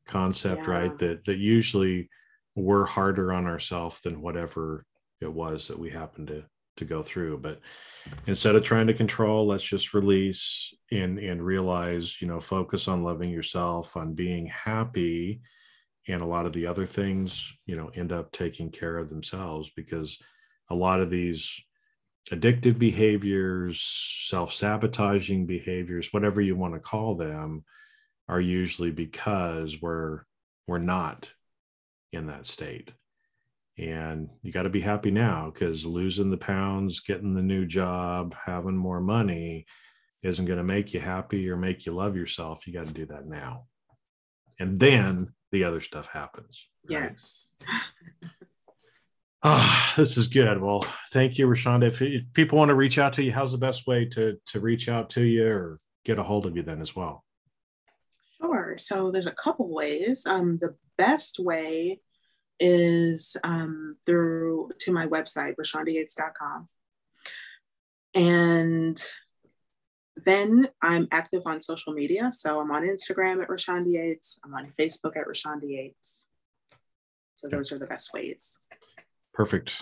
[0.08, 0.72] concept yeah.
[0.72, 2.10] right that that usually
[2.56, 4.86] we're harder on ourselves than whatever
[5.22, 6.44] it was that we happened to
[6.78, 7.40] to go through.
[7.40, 7.60] But
[8.28, 13.04] instead of trying to control let's just release and and realize you know focus on
[13.04, 15.42] loving yourself on being happy.
[16.08, 19.72] And a lot of the other things you know end up taking care of themselves
[19.76, 20.18] because
[20.72, 21.62] a lot of these
[22.32, 23.82] addictive behaviors
[24.28, 27.64] self-sabotaging behaviors whatever you want to call them
[28.32, 30.22] are usually because we're
[30.68, 31.34] we're not
[32.14, 32.94] in that state.
[33.78, 38.36] And you got to be happy now because losing the pounds getting the new job
[38.46, 39.66] having more money
[40.24, 42.68] isn't going to make you happy or make you love yourself.
[42.68, 43.66] You got to do that now.
[44.60, 47.02] And then the other stuff happens right?
[47.02, 47.56] yes
[49.44, 50.62] oh, this is good.
[50.62, 50.82] Well,
[51.12, 51.88] thank you, Rashonda.
[51.88, 54.60] If, if, people want to reach out to you, how's the best way to to
[54.60, 57.24] reach out to you or get a hold of you then as well?
[58.38, 58.76] Sure.
[58.78, 60.26] So there's a couple ways.
[60.26, 62.00] Um, the best way
[62.60, 66.68] is um, through to my website, RashondaYates.com.
[68.14, 69.02] And
[70.26, 72.32] then I'm active on social media.
[72.32, 74.40] So I'm on Instagram at Rashonda Yates.
[74.44, 76.28] I'm on Facebook at Rashonda Yates.
[77.36, 78.60] So those are the best ways.
[79.34, 79.82] Perfect.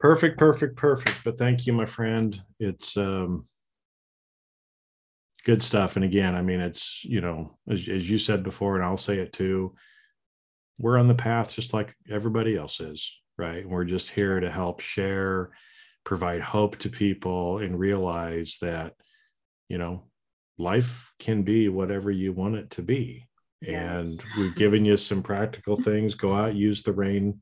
[0.00, 1.22] Perfect, perfect, perfect.
[1.24, 2.40] But thank you, my friend.
[2.58, 3.44] It's um
[5.44, 5.96] good stuff.
[5.96, 9.18] And again, I mean, it's, you know, as, as you said before, and I'll say
[9.18, 9.74] it too,
[10.78, 13.62] we're on the path just like everybody else is, right?
[13.62, 15.50] And we're just here to help share,
[16.04, 18.94] provide hope to people, and realize that,
[19.68, 20.04] you know,
[20.58, 23.24] life can be whatever you want it to be.
[23.60, 24.18] Yes.
[24.18, 26.14] And we've given you some practical things.
[26.14, 27.40] Go out, use the rain,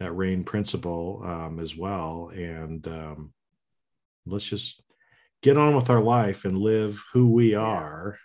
[0.00, 2.30] that rain principle um, as well.
[2.34, 3.32] And um,
[4.26, 4.82] let's just
[5.42, 8.18] get on with our life and live who we are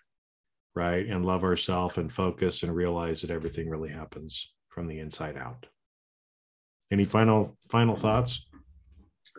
[0.75, 1.05] right?
[1.07, 5.67] And love ourselves and focus and realize that everything really happens from the inside out.
[6.91, 8.45] Any final final thoughts?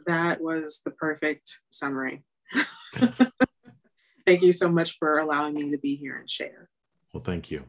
[0.07, 2.25] That was the perfect summary.
[4.27, 6.69] Thank you so much for allowing me to be here and share.
[7.13, 7.65] Well thank you.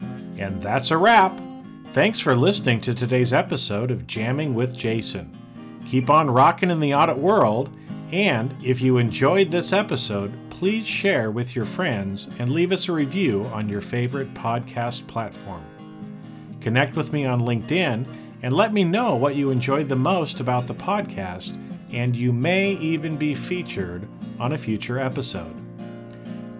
[0.00, 1.38] And that's a wrap
[1.94, 5.34] thanks for listening to today's episode of jamming with jason
[5.86, 7.74] keep on rocking in the audit world
[8.12, 10.32] and if you enjoyed this episode
[10.64, 15.64] please share with your friends and leave us a review on your favorite podcast platform.
[16.60, 18.06] Connect with me on LinkedIn
[18.42, 21.58] and let me know what you enjoyed the most about the podcast,
[21.92, 24.06] and you may even be featured
[24.38, 25.54] on a future episode.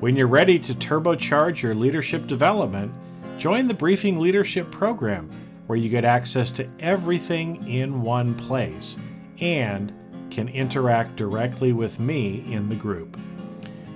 [0.01, 2.93] When you're ready to turbocharge your leadership development,
[3.39, 5.31] join the Briefing Leadership Program,
[5.67, 8.97] where you get access to everything in one place
[9.41, 9.93] and
[10.31, 13.19] can interact directly with me in the group.